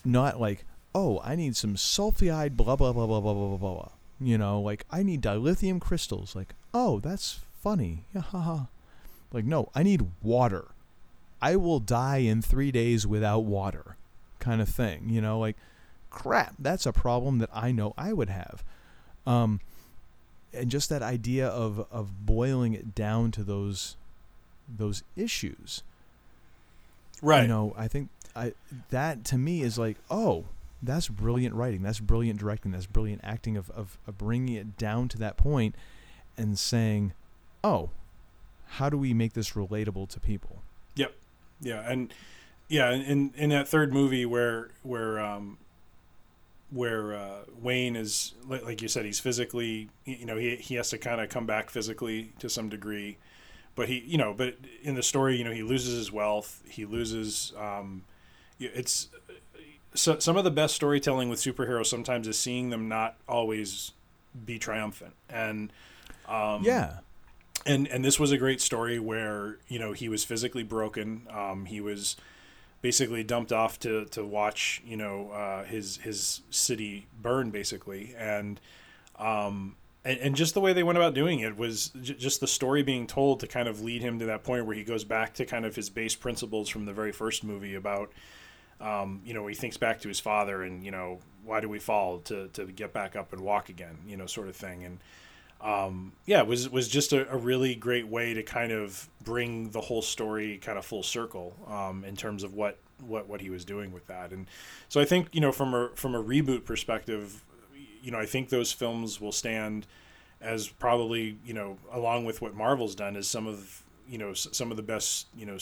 [0.04, 0.64] Not like
[0.94, 3.88] oh i need some sulfide blah blah blah blah blah blah blah blah.
[4.20, 6.34] You know like i need dilithium crystals.
[6.34, 8.04] Like oh that's funny.
[8.14, 8.64] Yeah haha
[9.32, 10.66] like no i need water.
[11.40, 13.96] I will die in three days without water
[14.40, 15.56] kind of thing you know like
[16.10, 18.64] crap that's a problem that i know i would have.
[19.26, 19.60] Um
[20.52, 23.96] and just that idea of of boiling it down to those
[24.68, 25.82] those issues
[27.22, 27.42] Right.
[27.42, 28.52] you know, I think I
[28.90, 30.44] that to me is like, oh,
[30.82, 31.82] that's brilliant writing.
[31.82, 32.72] That's brilliant directing.
[32.72, 35.74] That's brilliant acting of, of, of bringing it down to that point
[36.36, 37.12] and saying,
[37.64, 37.90] oh,
[38.66, 40.62] how do we make this relatable to people?
[40.94, 41.14] Yep.
[41.60, 42.12] Yeah, and
[42.68, 45.58] yeah, in in that third movie where where um
[46.70, 50.98] where uh, Wayne is like you said, he's physically you know he he has to
[50.98, 53.16] kind of come back physically to some degree,
[53.78, 56.84] but he you know but in the story you know he loses his wealth, he
[56.84, 58.02] loses um,
[58.58, 59.08] it's
[59.94, 63.92] so, some of the best storytelling with superheroes sometimes is seeing them not always
[64.44, 65.72] be triumphant and
[66.28, 66.98] um, yeah.
[67.64, 71.26] and and this was a great story where you know he was physically broken.
[71.30, 72.16] Um, he was
[72.82, 78.60] basically dumped off to to watch you know uh, his his city burn basically, and
[79.18, 79.76] um,
[80.09, 82.82] and, and just the way they went about doing it was j- just the story
[82.82, 85.44] being told to kind of lead him to that point where he goes back to
[85.44, 88.11] kind of his base principles from the very first movie about
[88.80, 91.78] um, you know he thinks back to his father and you know why do we
[91.78, 94.98] fall to to get back up and walk again you know sort of thing and
[95.61, 99.70] um, yeah, it was was just a, a really great way to kind of bring
[99.70, 103.50] the whole story kind of full circle um, in terms of what, what what he
[103.50, 104.30] was doing with that.
[104.30, 104.46] And
[104.88, 107.42] so I think you know from a from a reboot perspective,
[108.03, 109.86] you know I think those films will stand
[110.40, 114.70] as probably you know along with what Marvel's done as some of you know some
[114.70, 115.59] of the best you know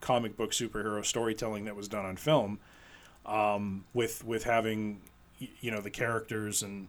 [0.00, 2.58] comic book superhero storytelling that was done on film
[3.26, 5.00] um, with with having
[5.38, 6.88] you know the characters and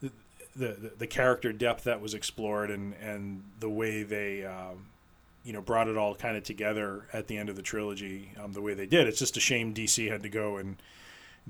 [0.00, 0.10] the,
[0.56, 4.86] the the character depth that was explored and and the way they um,
[5.44, 8.52] you know brought it all kind of together at the end of the trilogy um,
[8.52, 9.06] the way they did.
[9.06, 10.76] It's just a shame DC had to go and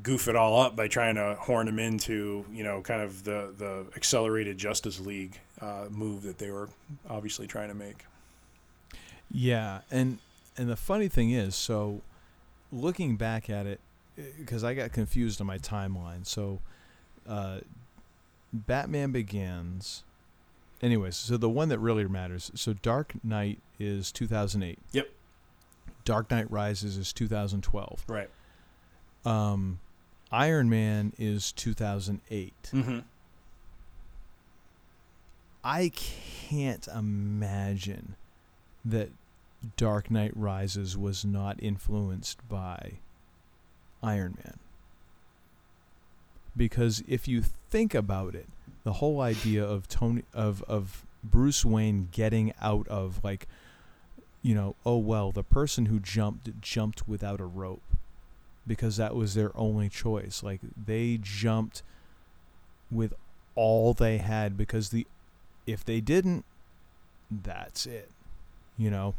[0.03, 3.55] goof it all up by trying to horn him into you know kind of the
[3.57, 6.69] the accelerated Justice League uh, move that they were
[7.09, 8.05] obviously trying to make.
[9.31, 10.19] Yeah, and
[10.57, 12.03] and the funny thing is, so
[12.73, 13.81] looking back at it,
[14.39, 16.27] because I got confused on my timeline.
[16.27, 16.61] So,
[17.29, 17.61] uh,
[18.53, 20.05] Batman Begins.
[20.83, 22.51] Anyways, so the one that really matters.
[22.55, 24.79] So Dark Knight is 2008.
[24.93, 25.09] Yep.
[26.05, 28.05] Dark Knight Rises is 2012.
[28.07, 28.29] Right.
[29.25, 29.79] Um,
[30.35, 32.55] Iron Man is 2008.
[32.73, 32.99] Mm-hmm.
[35.63, 38.17] I can't imagine
[38.85, 39.11] that
[39.77, 42.95] Dark Knight Rises was not influenced by
[44.03, 44.59] Iron Man.
[46.57, 48.49] Because if you think about it,
[48.83, 53.47] the whole idea of Tony of of Bruce Wayne getting out of like
[54.43, 57.83] you know, oh well, the person who jumped jumped without a rope
[58.67, 60.43] because that was their only choice.
[60.43, 61.83] Like they jumped
[62.91, 63.15] with
[63.55, 65.07] all they had because the
[65.67, 66.45] if they didn't
[67.31, 68.11] that's it.
[68.77, 69.15] You know,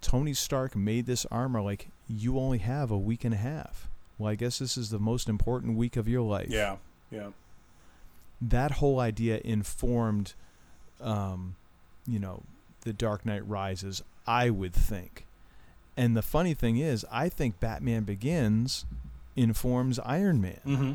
[0.00, 3.88] Tony Stark made this armor like you only have a week and a half.
[4.18, 6.48] Well, I guess this is the most important week of your life.
[6.48, 6.76] Yeah.
[7.10, 7.30] Yeah.
[8.40, 10.34] That whole idea informed
[11.00, 11.56] um,
[12.06, 12.42] you know,
[12.82, 15.26] the Dark Knight Rises, I would think.
[16.00, 18.86] And the funny thing is, I think Batman Begins
[19.36, 20.60] informs Iron Man.
[20.66, 20.92] Mm-hmm.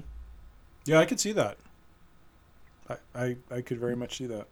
[0.86, 1.58] Yeah, I could see that.
[2.89, 4.47] I, I I could very much see that.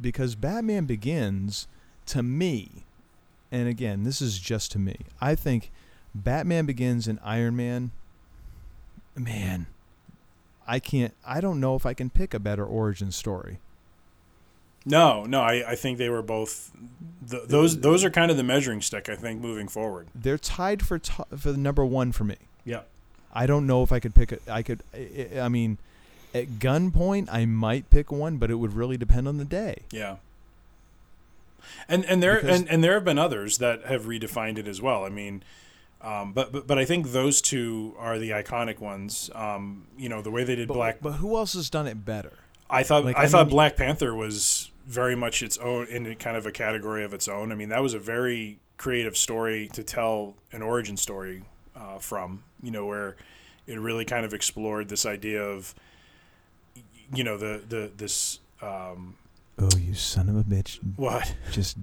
[0.00, 1.68] because Batman Begins
[2.06, 2.84] to me,
[3.52, 4.96] and again, this is just to me.
[5.20, 5.70] I think
[6.14, 7.92] Batman Begins and Iron Man.
[9.14, 9.66] Man,
[10.66, 11.14] I can't.
[11.24, 13.60] I don't know if I can pick a better origin story.
[14.88, 16.70] No, no, I, I think they were both.
[17.28, 19.08] Th- those those are kind of the measuring stick.
[19.08, 20.06] I think moving forward.
[20.14, 22.36] They're tied for to, for the number one for me.
[22.64, 22.82] Yeah.
[23.34, 24.38] I don't know if I could pick a.
[24.48, 24.82] I could.
[24.94, 25.78] I, I mean,
[26.32, 29.82] at gunpoint, I might pick one, but it would really depend on the day.
[29.90, 30.16] Yeah.
[31.88, 34.80] And and there Because- and, and there have been others that have redefined it as
[34.80, 35.04] well.
[35.04, 35.42] I mean,
[36.00, 39.30] um, but, but but I think those two are the iconic ones.
[39.34, 40.98] Um, you know, the way they did But, Black.
[41.02, 42.34] but who else has done it better?
[42.70, 46.36] I thought like, I, I thought Black Panther was very much its own in kind
[46.36, 47.52] of a category of its own.
[47.52, 51.42] I mean, that was a very creative story to tell an origin story
[51.74, 52.42] uh, from.
[52.62, 53.16] You know, where
[53.66, 55.74] it really kind of explored this idea of
[57.14, 59.16] you know the the this um,
[59.58, 60.78] Oh, you son of a bitch!
[60.96, 61.78] what Just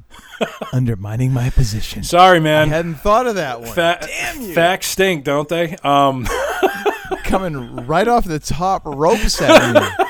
[0.72, 2.04] undermining my position.
[2.04, 2.70] Sorry, man.
[2.70, 3.74] I hadn't thought of that one.
[3.74, 4.54] Fa- Damn you!
[4.54, 5.76] Facts stink, don't they?
[5.84, 6.28] Um,
[7.24, 10.03] Coming right off the top ropes at me.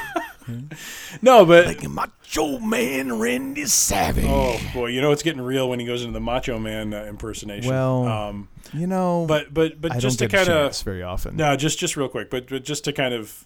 [1.21, 4.25] no, but like a macho man, Randy Savage.
[4.27, 7.03] oh boy, you know it's getting real when he goes into the Macho Man uh,
[7.05, 7.69] impersonation.
[7.69, 11.35] Well, um, you know, but but but I just to kind of chance very often.
[11.35, 13.45] no, just just real quick, but, but just to kind of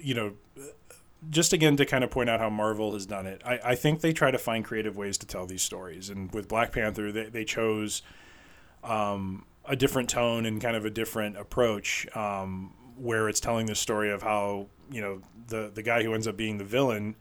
[0.00, 0.32] you know.
[1.28, 4.00] Just again to kind of point out how Marvel has done it, I, I think
[4.00, 6.08] they try to find creative ways to tell these stories.
[6.08, 8.02] And with Black Panther, they, they chose
[8.84, 13.74] um, a different tone and kind of a different approach, um, where it's telling the
[13.74, 17.14] story of how you know the the guy who ends up being the villain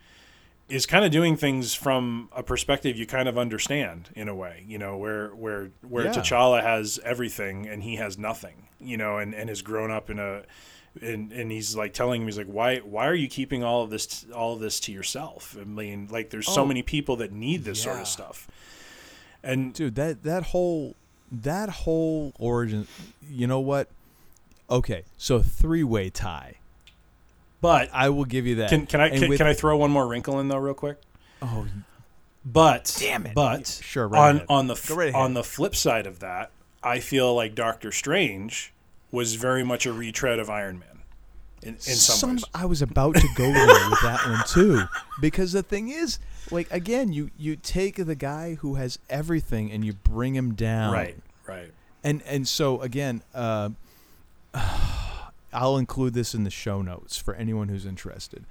[0.68, 4.64] is kind of doing things from a perspective you kind of understand in a way,
[4.68, 6.14] you know, where where where Yeah.
[6.14, 10.18] T'Challa has everything and he has nothing, you know, and, and has grown up in
[10.18, 10.42] a
[11.02, 13.90] and and he's like telling him he's like why why are you keeping all of
[13.92, 15.56] this all of this to yourself?
[15.60, 16.66] I mean, like there's so Oh.
[16.66, 18.48] many people that need this sort of stuff.
[19.44, 20.96] And dude, that that whole
[21.32, 22.88] that whole origin.
[23.30, 23.90] You know what?
[24.70, 26.56] Okay, so three way tie.
[27.66, 28.70] But I will give you that.
[28.70, 30.74] can can I And can, with- can I throw one more wrinkle in though real
[30.76, 30.98] quick?
[31.42, 31.66] Oh,
[32.46, 33.34] But Damn it.
[33.36, 34.46] But Sure, right on ahead.
[34.50, 35.22] on the Go right ahead.
[35.22, 36.52] on the flip side of that,
[36.84, 38.72] I feel like Doctor Strange
[39.12, 40.90] was very much a retread of Iron Man.
[41.64, 42.44] In, in some, Son ways.
[42.54, 44.84] I was about to go there with that one too,
[45.20, 46.20] because the thing is,
[46.52, 50.94] like again, you you take the guy who has everything and you bring him down,
[50.94, 51.18] Right,
[51.48, 51.72] right.
[52.04, 53.70] And and so again, uh,
[55.56, 58.46] I'll include this in the show notes for anyone who's interested.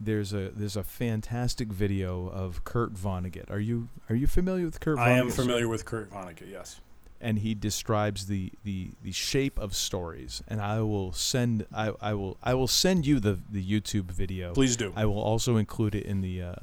[0.00, 3.50] There's a there's a fantastic video of Kurt Vonnegut.
[3.50, 4.98] Are you are you familiar with Kurt?
[4.98, 6.50] I am Vonnegut, familiar with Kurt Vonnegut.
[6.50, 6.80] Yes.
[7.20, 10.42] and he describes the, the, the shape of stories.
[10.46, 14.52] And I will send I, I will I will send you the, the YouTube video.
[14.52, 14.92] Please do.
[14.96, 16.54] I will also include it in the uh,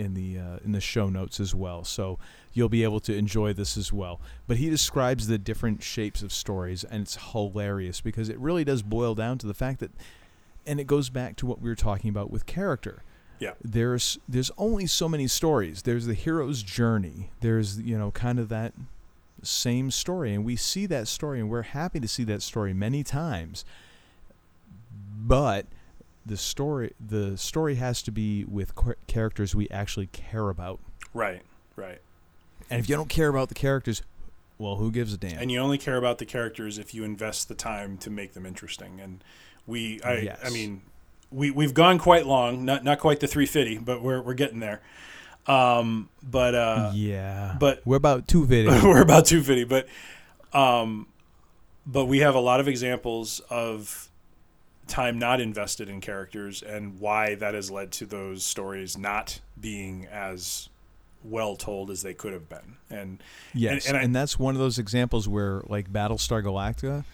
[0.00, 1.84] in the uh, in the show notes as well.
[1.84, 2.18] So
[2.52, 4.20] you'll be able to enjoy this as well.
[4.46, 8.82] But he describes the different shapes of stories, and it's hilarious because it really does
[8.82, 9.90] boil down to the fact that,
[10.66, 13.02] and it goes back to what we were talking about with character.
[13.38, 13.52] Yeah.
[13.62, 15.82] There's there's only so many stories.
[15.82, 17.30] There's the hero's journey.
[17.40, 18.72] There's you know kind of that
[19.42, 23.02] same story, and we see that story, and we're happy to see that story many
[23.02, 23.64] times.
[25.22, 25.66] But
[26.30, 30.78] the story the story has to be with char- characters we actually care about.
[31.12, 31.42] Right.
[31.74, 32.00] Right.
[32.70, 34.00] And if you don't care about the characters,
[34.56, 35.38] well, who gives a damn?
[35.38, 38.46] And you only care about the characters if you invest the time to make them
[38.46, 39.00] interesting.
[39.00, 39.24] And
[39.66, 40.40] we, I, Yes.
[40.44, 40.82] I mean,
[41.32, 44.80] we we've gone quite long, not not quite the 350, but we're we're getting there.
[45.46, 48.70] Um, but uh, yeah, but we're about two video.
[48.84, 49.88] we're about 250, but
[50.56, 51.06] um,
[51.86, 54.09] but we have a lot of examples of
[54.90, 60.06] time not invested in characters and why that has led to those stories not being
[60.06, 60.68] as
[61.24, 62.76] well told as they could have been.
[62.90, 63.22] And
[63.54, 67.04] Yes, and, and, and that's one of those examples where, like Battlestar Galactica,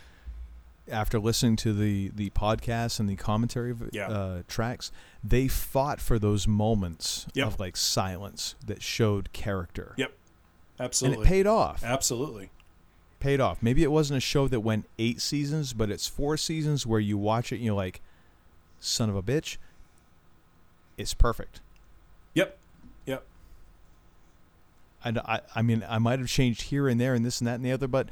[0.89, 4.07] after listening to the the podcast and the commentary Yeah.
[4.09, 4.93] uh, tracks,
[5.25, 7.47] they fought for those moments Yep.
[7.47, 9.95] of like silence that showed character.
[9.97, 10.13] Yep,
[10.79, 11.83] absolutely, and it paid off.
[11.83, 12.51] Absolutely,
[13.21, 13.63] paid off.
[13.63, 17.17] Maybe it wasn't a show that went eight seasons, but it's four seasons where you
[17.19, 18.01] watch it and you're like,
[18.81, 19.57] "Son of a bitch."
[20.97, 21.61] It's perfect.
[22.35, 22.59] Yep.
[23.07, 23.25] Yep.
[25.05, 27.57] And I, I mean, I might have changed here and there and this and that
[27.57, 28.09] and the other, but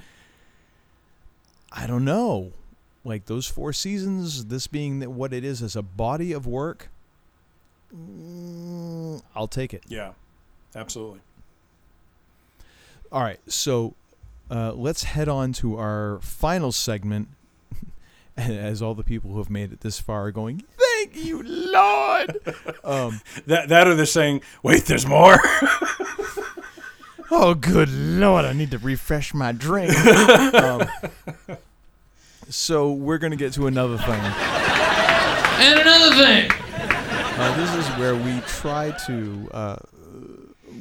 [1.73, 2.53] I don't know.
[3.05, 6.89] Like those four seasons, this being what it is as a body of work,
[7.95, 9.85] mm, I'll take it.
[9.89, 10.13] Yeah,
[10.75, 11.21] absolutely.
[13.13, 13.95] All right, so
[14.51, 17.29] uh, let's head on to our final segment.
[18.37, 22.37] As all the people who have made it this far are going, thank you, Lord.
[22.85, 25.39] um, that that or they're saying, wait, there's more.
[27.31, 29.97] oh, good Lord, I need to refresh my drink.
[30.55, 30.89] um,
[32.49, 34.21] so we're gonna get to another thing.
[35.61, 36.51] And another thing.
[37.37, 39.77] Uh, this is where we try to, uh,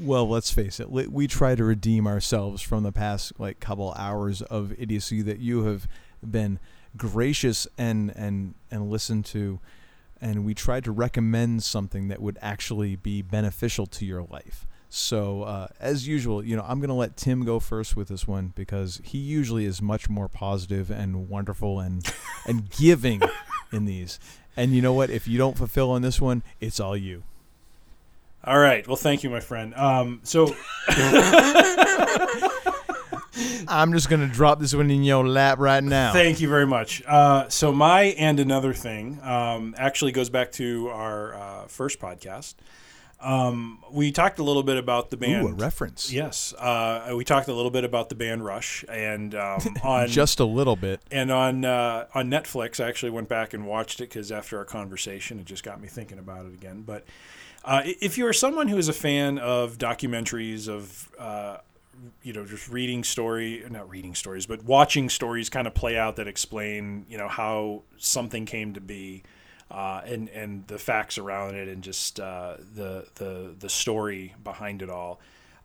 [0.03, 4.41] well, let's face it, we try to redeem ourselves from the past like couple hours
[4.41, 5.87] of idiocy that you have
[6.29, 6.59] been
[6.95, 9.59] gracious and and and listened to,
[10.21, 14.67] and we try to recommend something that would actually be beneficial to your life.
[14.89, 18.53] So uh, as usual, you know, I'm gonna let Tim go first with this one
[18.55, 22.05] because he usually is much more positive and wonderful and
[22.45, 23.21] and giving
[23.71, 24.19] in these.
[24.55, 25.09] And you know what?
[25.09, 27.23] If you don't fulfill on this one, it's all you.
[28.45, 28.85] All right.
[28.85, 29.73] Well, thank you, my friend.
[29.75, 30.53] Um, so
[33.67, 36.11] I'm just gonna drop this one in your lap right now.
[36.11, 37.01] Thank you very much.
[37.07, 42.55] Uh, so my and another thing um, actually goes back to our uh, first podcast.
[43.21, 45.45] Um, we talked a little bit about the band.
[45.45, 46.11] Ooh, a reference.
[46.11, 50.41] Yes, uh, we talked a little bit about the band Rush, and um, on just
[50.41, 51.01] a little bit.
[51.09, 54.65] And on uh, on Netflix, I actually went back and watched it because after our
[54.65, 56.81] conversation, it just got me thinking about it again.
[56.81, 57.05] But
[57.63, 61.57] uh, if you're someone who is a fan of documentaries of uh,
[62.21, 66.15] you know just reading story not reading stories but watching stories kind of play out
[66.17, 69.23] that explain you know how something came to be
[69.71, 74.81] uh, and and the facts around it and just uh, the the the story behind
[74.81, 75.19] it all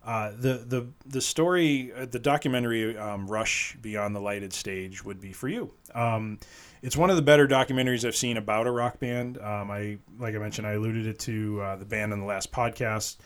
[0.04, 5.20] uh, the the the story uh, the documentary um, Rush Beyond the Lighted Stage would
[5.20, 5.72] be for you.
[5.94, 6.38] Um,
[6.82, 10.34] it's one of the better documentaries I've seen about a rock band um, I like
[10.34, 13.16] I mentioned I alluded it to uh, the band in the last podcast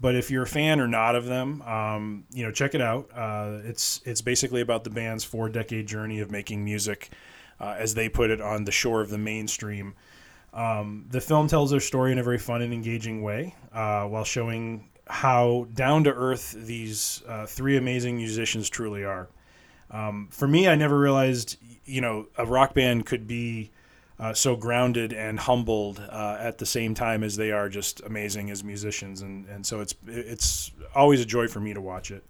[0.00, 3.10] but if you're a fan or not of them, um, you know, check it out.
[3.14, 7.10] Uh, it's it's basically about the band's four decade journey of making music,
[7.60, 9.94] uh, as they put it, on the shore of the mainstream.
[10.54, 14.24] Um, the film tells their story in a very fun and engaging way, uh, while
[14.24, 19.28] showing how down to earth these uh, three amazing musicians truly are.
[19.90, 23.70] Um, for me, I never realized, you know, a rock band could be
[24.18, 28.50] uh, so grounded and humbled uh, at the same time as they are just amazing
[28.50, 32.22] as musicians, and, and so it's it's always a joy for me to watch it.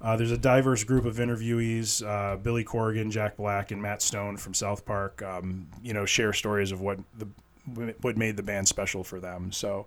[0.00, 4.36] Uh, there's a diverse group of interviewees: uh, Billy Corgan, Jack Black, and Matt Stone
[4.36, 5.22] from South Park.
[5.22, 7.28] Um, you know, share stories of what the
[8.02, 9.52] what made the band special for them.
[9.52, 9.86] So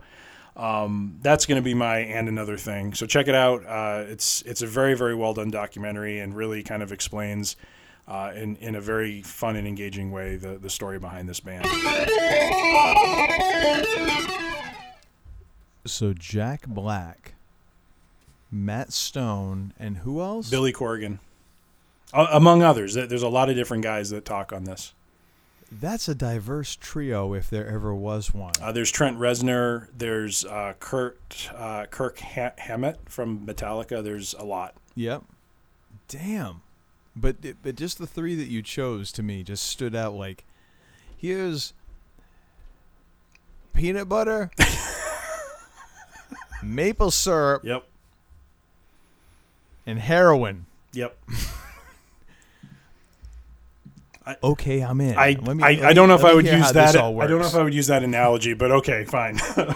[0.55, 2.93] um, that's going to be my and another thing.
[2.93, 3.65] So check it out.
[3.65, 7.55] Uh, it's it's a very very well done documentary and really kind of explains
[8.07, 11.65] uh, in in a very fun and engaging way the the story behind this band.
[15.85, 17.35] So Jack Black,
[18.51, 20.49] Matt Stone, and who else?
[20.49, 21.19] Billy Corgan,
[22.13, 22.95] uh, among others.
[22.95, 24.93] There's a lot of different guys that talk on this.
[25.71, 28.53] That's a diverse trio if there ever was one.
[28.61, 29.87] Uh, there's Trent Reznor.
[29.97, 34.03] There's uh, Kurt uh, Kirk ha- Hammett from Metallica.
[34.03, 34.75] There's a lot.
[34.95, 35.23] Yep.
[36.07, 36.61] Damn.
[37.15, 40.45] But but just the three that you chose to me just stood out like
[41.17, 41.73] here's
[43.73, 44.51] peanut butter,
[46.63, 47.85] maple syrup, Yep.
[49.85, 50.65] and heroin.
[50.93, 51.17] Yep.
[54.43, 55.17] Okay, I'm in.
[55.17, 56.95] I Let me- I, I don't know if I would use that.
[56.95, 59.39] I don't know if I would use that analogy, but okay, fine.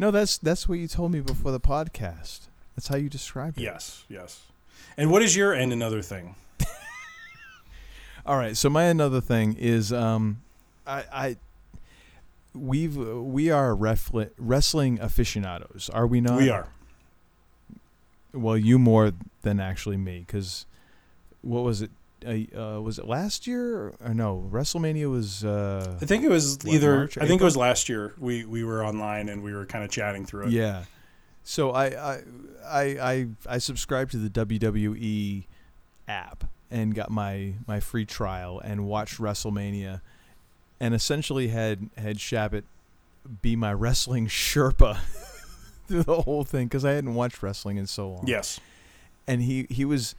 [0.00, 2.42] No, that's that's what you told me before the podcast.
[2.76, 3.62] That's how you described it.
[3.64, 4.42] yes, yes.
[4.96, 6.36] And what is your and another thing?
[8.26, 8.56] All right.
[8.56, 10.40] So my another thing is, um,
[10.86, 11.36] I, I
[12.54, 16.38] we've we are refle- wrestling aficionados, are we not?
[16.38, 16.68] we are.
[18.32, 20.64] Well, you more than actually me, because
[21.42, 21.90] what was it?
[22.26, 24.48] Uh, was it last year or no?
[24.50, 25.44] WrestleMania was.
[25.44, 26.96] Uh, I think it was What, either.
[26.96, 28.14] March, I think it was last year.
[28.18, 30.50] We we were online and we were kind of chatting through it.
[30.52, 30.84] Yeah.
[31.44, 32.22] So I I
[32.66, 32.82] I
[33.12, 35.44] I, I subscribed to the WWE
[36.08, 40.00] app and got my my free trial and watched WrestleMania,
[40.80, 42.64] and essentially had had Shabbat
[43.42, 44.98] be my wrestling Sherpa
[45.88, 48.24] through the whole thing because I hadn't watched wrestling in so long.
[48.26, 48.60] Yes.
[49.26, 50.14] and he he was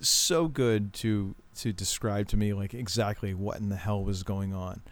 [0.00, 4.54] so good to to describe to me like exactly what in the hell was going
[4.54, 4.82] on.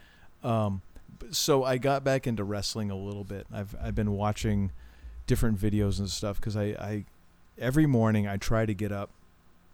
[0.42, 0.82] Um,
[1.30, 3.46] so I got back into wrestling a little bit.
[3.52, 4.72] I've I've been watching
[5.26, 7.04] different videos and stuff because I, I
[7.58, 9.10] every morning I try to get up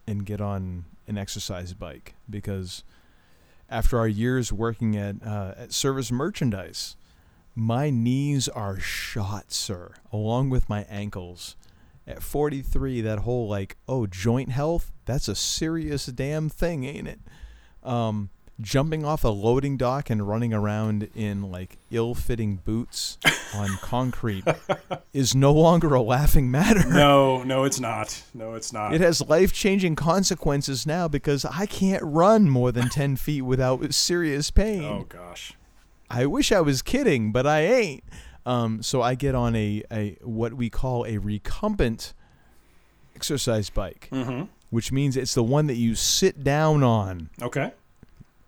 [0.06, 2.84] and get on an exercise bike because
[3.68, 6.96] after our years working at uh, at service merchandise,
[7.54, 11.56] my knees are shot, sir, along with my ankles.
[12.07, 17.19] At 43, that whole like, oh, joint health, that's a serious damn thing, ain't it?
[17.83, 18.31] Um,
[18.61, 23.19] jumping off a loading dock and running around in like ill-fitting boots
[23.55, 24.45] on concrete
[25.12, 26.89] is no longer a laughing matter.
[26.89, 28.23] No, no, it's not.
[28.33, 28.95] No, it's not.
[28.95, 33.93] It has life changing consequences now because I can't run more than 10 feet without
[33.93, 34.85] serious pain.
[34.85, 35.55] oh gosh.
[36.09, 38.05] I wish I was kidding, but I ain't.
[38.47, 42.14] Um, so I get on a, a what we call a recumbent
[43.16, 44.44] exercise bike, Mm-hmm.
[44.70, 47.28] which means it's the one that you sit down on.
[47.43, 47.73] Okay.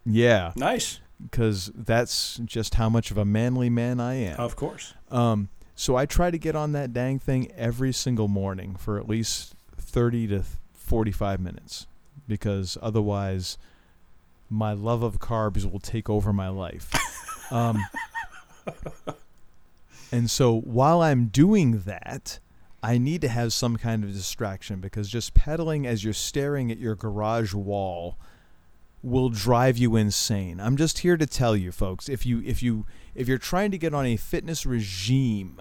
[0.06, 1.00] Yeah, Nice.
[1.22, 4.38] because that's just how much of a manly man I am.
[4.38, 4.94] Of course.
[5.10, 9.08] Um, so I try to get on that dang thing every single morning for at
[9.08, 10.44] least 30 to
[10.74, 11.86] 45 minutes
[12.28, 13.58] because otherwise
[14.48, 16.90] my love of carbs will take over my life.
[17.52, 17.78] um,
[20.10, 22.38] and so while I'm doing that,
[22.82, 26.78] I need to have some kind of distraction because just pedaling as you're staring at
[26.78, 28.16] your garage wall
[29.02, 30.60] will drive you insane.
[30.60, 33.78] I'm just here to tell you folks, if you if you if you're trying to
[33.78, 35.60] get on a fitness regime,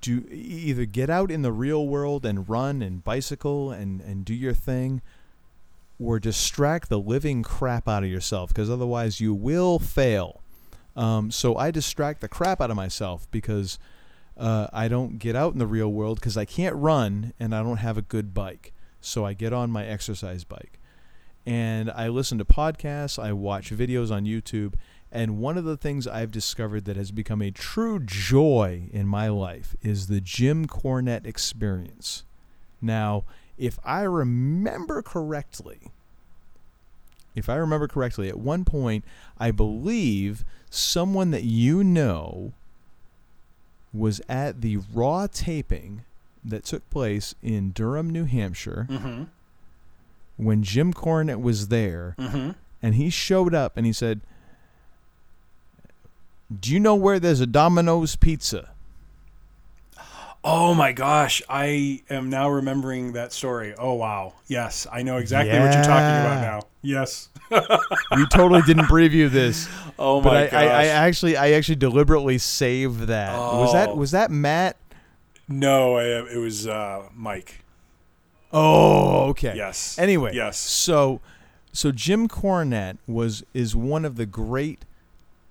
[0.00, 4.34] do either get out in the real world and run and bicycle and and do
[4.34, 5.02] your thing
[5.98, 10.42] or distract the living crap out of yourself because otherwise you will fail.
[10.96, 13.78] Um, so I distract the crap out of myself because
[14.36, 17.62] uh, I don't get out in the real world because I can't run and I
[17.62, 18.72] don't have a good bike.
[19.00, 20.80] So I get on my exercise bike
[21.46, 24.74] and I listen to podcasts, I watch videos on YouTube,
[25.12, 29.28] and one of the things I've discovered that has become a true joy in my
[29.28, 32.24] life is the Jim Cornette experience.
[32.82, 33.24] Now,
[33.56, 35.92] if I remember correctly,
[37.36, 39.04] if I remember correctly, at one point,
[39.38, 42.52] I believe someone that you know
[43.94, 46.02] was at the Raw taping
[46.44, 49.22] that took place in Durham, New Hampshire, Mm-hmm.
[50.36, 52.50] when Jim Cornette was there, Mm-hmm.
[52.82, 54.20] and he showed up and he said,
[56.60, 58.70] "Do you know where there's a Domino's Pizza?"
[60.48, 63.74] Oh my gosh, I am now remembering that story.
[63.76, 64.34] Oh wow.
[64.46, 66.60] Yes, I know exactly what you're talking about now.
[66.82, 67.28] Yes.
[67.50, 69.68] We totally didn't preview this,
[69.98, 70.54] Oh but my I, gosh.
[70.62, 73.36] I, I actually, I actually deliberately saved that.
[73.36, 73.94] Was that Oh.
[73.96, 74.76] was that Matt?
[75.48, 77.64] no, I, it was uh, Mike.
[78.52, 79.54] Oh, okay.
[79.56, 79.98] Yes.
[79.98, 80.58] Anyway, Yes.
[80.58, 81.20] So,
[81.72, 84.84] so Jim Cornette was is one of the great,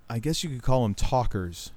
[0.08, 1.70] I guess you could call him talkers,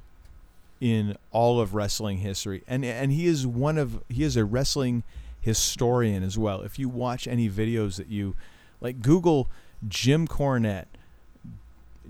[0.82, 5.04] in all of wrestling history, and and he is one of he is a wrestling
[5.42, 6.62] historian as well.
[6.62, 8.36] If you watch any videos that you
[8.82, 9.50] like, Google
[9.88, 10.86] Jim Cornette,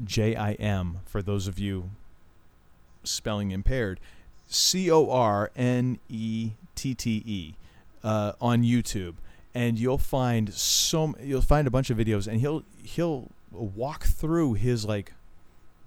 [0.03, 1.89] J I M for those of you
[3.03, 3.99] spelling impaired,
[4.47, 7.53] C O R N E T T E
[8.03, 9.15] uh, on YouTube,
[9.53, 14.53] and you'll find so you'll find a bunch of videos, and he'll he'll walk through
[14.53, 15.13] his like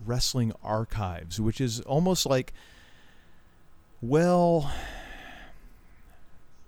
[0.04, 2.52] wrestling archives, which is almost like,
[4.02, 4.70] well,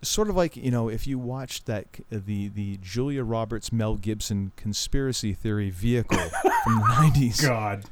[0.02, 3.96] sort of like you know if you watched that uh, the the Julia Roberts Mel
[3.96, 6.18] Gibson conspiracy theory vehicle
[6.64, 7.40] from the nineties.
[7.40, 7.84] God.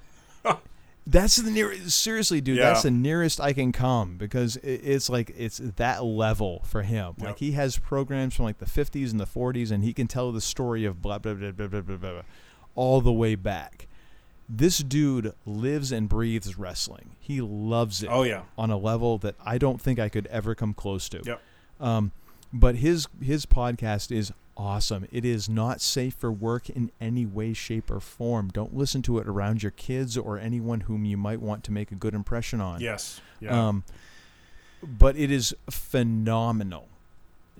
[1.05, 1.90] That's the nearest.
[2.01, 2.66] Seriously, dude, Yeah.
[2.66, 7.14] that's the nearest I can come because it, it's like it's that level for him.
[7.19, 7.27] Yep.
[7.27, 10.31] Like he has programs from like the '50s and the '40s, and he can tell
[10.31, 12.23] the story of blah blah blah blah blah blah, blah
[12.77, 13.89] all the way back.
[14.48, 17.16] This dude lives and breathes wrestling.
[17.20, 18.09] He loves it.
[18.10, 18.43] Oh, yeah.
[18.59, 21.23] on a level that I don't think I could ever come close to.
[21.24, 21.40] Yep.
[21.81, 22.12] Um,
[22.52, 25.09] but his his podcast is awesome.
[25.10, 28.51] It is not safe for work in any way, shape, or form.
[28.51, 31.90] Don't listen to it around your kids or anyone whom you might want to make
[31.90, 32.81] a good impression on.
[32.81, 33.20] Yes.
[33.40, 33.69] Yeah.
[33.69, 33.85] Um,
[34.82, 36.89] but it is phenomenal,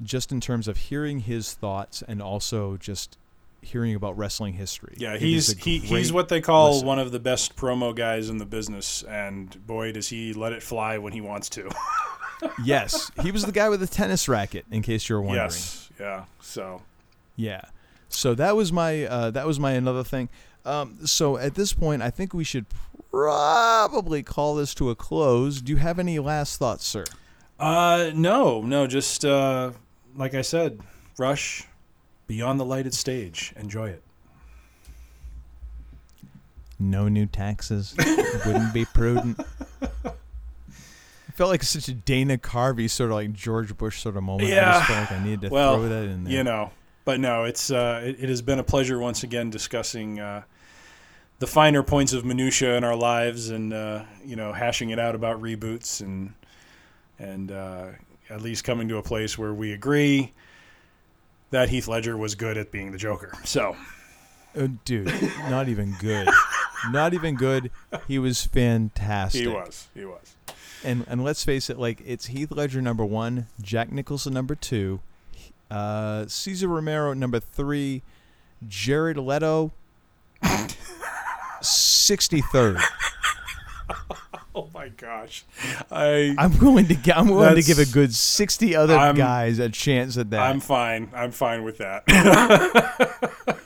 [0.03, 3.17] just in terms of hearing his thoughts and also just
[3.63, 4.95] hearing about wrestling history.
[4.99, 6.87] Yeah, he's he, he's what they call listen.
[6.87, 10.63] one of the best promo guys in the business, and boy, does he let it
[10.63, 11.71] fly when he wants to.
[12.65, 14.67] yes, he was the guy with the tennis racket.
[14.71, 15.47] In case you're wondering.
[15.47, 16.25] yes, yeah.
[16.41, 16.83] So
[17.37, 17.63] Yeah.
[18.09, 20.29] So that was my uh, that was my another thing.
[20.65, 22.67] Um, so at this point, I think we should
[23.11, 25.61] probably call this to a close.
[25.61, 27.05] Do you have any last thoughts, sir?
[27.59, 29.73] Uh, no, no, just uh,
[30.17, 30.81] like I said,
[31.19, 31.67] Rush,
[32.33, 34.03] beyond the lighted stage, enjoy it.
[36.79, 37.95] No new taxes
[38.47, 39.39] wouldn't be prudent.
[39.83, 44.51] I felt like such a Dana Carvey sort of like George Bush sort of moment.
[44.51, 44.73] I Yeah.
[44.73, 46.33] just felt like I needed to well, throw that in there.
[46.33, 46.71] you know,
[47.05, 50.43] but no, it's uh, it, it has been a pleasure once again discussing uh,
[51.39, 55.15] the finer points of minutia in our lives, and uh, you know, hashing it out
[55.15, 56.33] about reboots, and
[57.19, 57.89] and uh,
[58.31, 60.33] at least coming to a place where we agree
[61.53, 63.33] that Heath Ledger was good at being the Joker.
[63.45, 63.77] So
[64.59, 65.07] Uh, dude,
[65.49, 66.29] not even good.
[66.91, 67.71] Not even good.
[68.09, 69.43] He was fantastic.
[69.43, 70.35] he was, he was.
[70.85, 75.01] and and let's face it, like it's Heath Ledger number one, Jack Nicholson number two,
[75.71, 78.03] uh, Cesar Romero number three,
[78.67, 79.71] Jared Leto
[81.63, 82.79] sixty third.
[84.55, 85.45] Oh my gosh,
[85.91, 89.71] I I'm willing to I'm willing to give a good sixty other I'm- guys a
[89.71, 90.41] chance at that.
[90.43, 91.11] I'm fine.
[91.15, 92.05] I'm fine with that.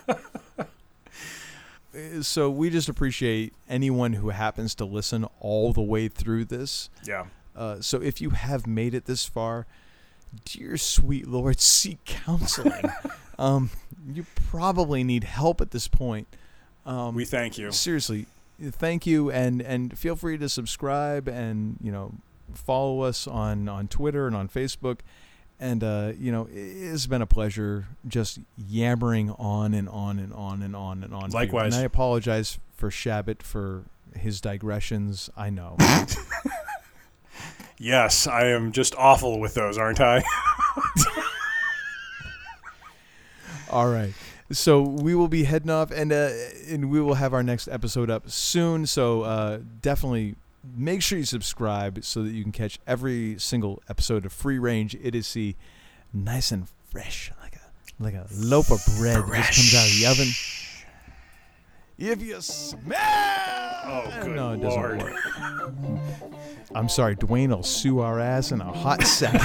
[2.22, 6.88] so we just appreciate anyone who happens to listen all the way through this.
[7.04, 7.26] yeah.
[7.56, 9.66] Uh, so if you have made it this far,
[10.44, 12.84] dear sweet Lord, seek counseling.
[13.38, 13.70] um,
[14.12, 16.28] you probably need help at this point.
[16.84, 17.72] Um, We thank you.
[17.72, 18.26] seriously,
[18.60, 22.14] thank you, and and feel free to subscribe and you know
[22.54, 25.00] follow us on on Twitter and on Facebook.
[25.58, 30.62] And uh, you know, it's been a pleasure just yammering on and on and on
[30.62, 31.30] and on and on.
[31.30, 31.74] Likewise.
[31.74, 33.84] and I apologize for Shabbat for
[34.14, 35.30] his digressions.
[35.36, 35.76] I know.
[37.78, 40.22] Yes, I am just awful with those, aren't I?
[43.70, 44.12] All right.
[44.50, 46.30] So we will be heading off, and uh,
[46.68, 48.86] and we will have our next episode up soon.
[48.86, 50.36] So uh, definitely
[50.76, 54.94] make sure you subscribe so that you can catch every single episode of Free Range
[55.02, 55.56] Idiocy,
[56.12, 59.98] nice and fresh, like a like a loaf of bread that just comes out of
[59.98, 60.32] the oven.
[61.98, 62.98] If you smell,
[63.88, 65.14] Oh, good no, it doesn't work.
[66.74, 69.40] I'm sorry, Dwayne will sue our ass in a hot second.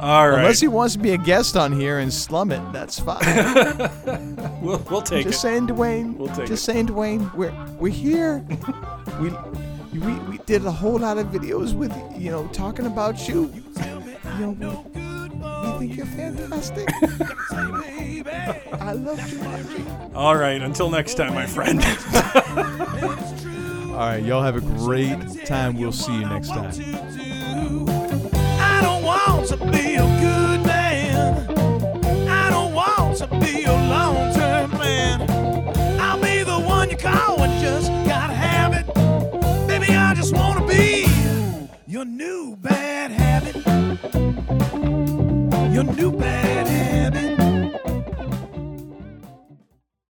[0.00, 0.38] All right.
[0.40, 3.20] Unless he wants to be a guest on here and slum it, that's fine.
[4.60, 5.30] we'll, we'll take Just it.
[5.30, 6.16] Just saying, Dwayne.
[6.16, 6.72] We'll take Just it.
[6.72, 7.32] saying, Dwayne.
[7.34, 8.44] We're we're here.
[9.20, 9.30] we
[10.00, 13.52] we we did a whole lot of videos with you know talking about you.
[14.40, 14.84] You know,
[15.42, 16.88] we, we think you're fantastic.
[18.80, 19.40] I love you.
[20.14, 20.62] All right.
[20.62, 21.82] Until next time, my friend.
[23.92, 25.76] All right, y'all have a great time.
[25.76, 26.72] We'll see you next time.
[45.72, 46.91] your new badass.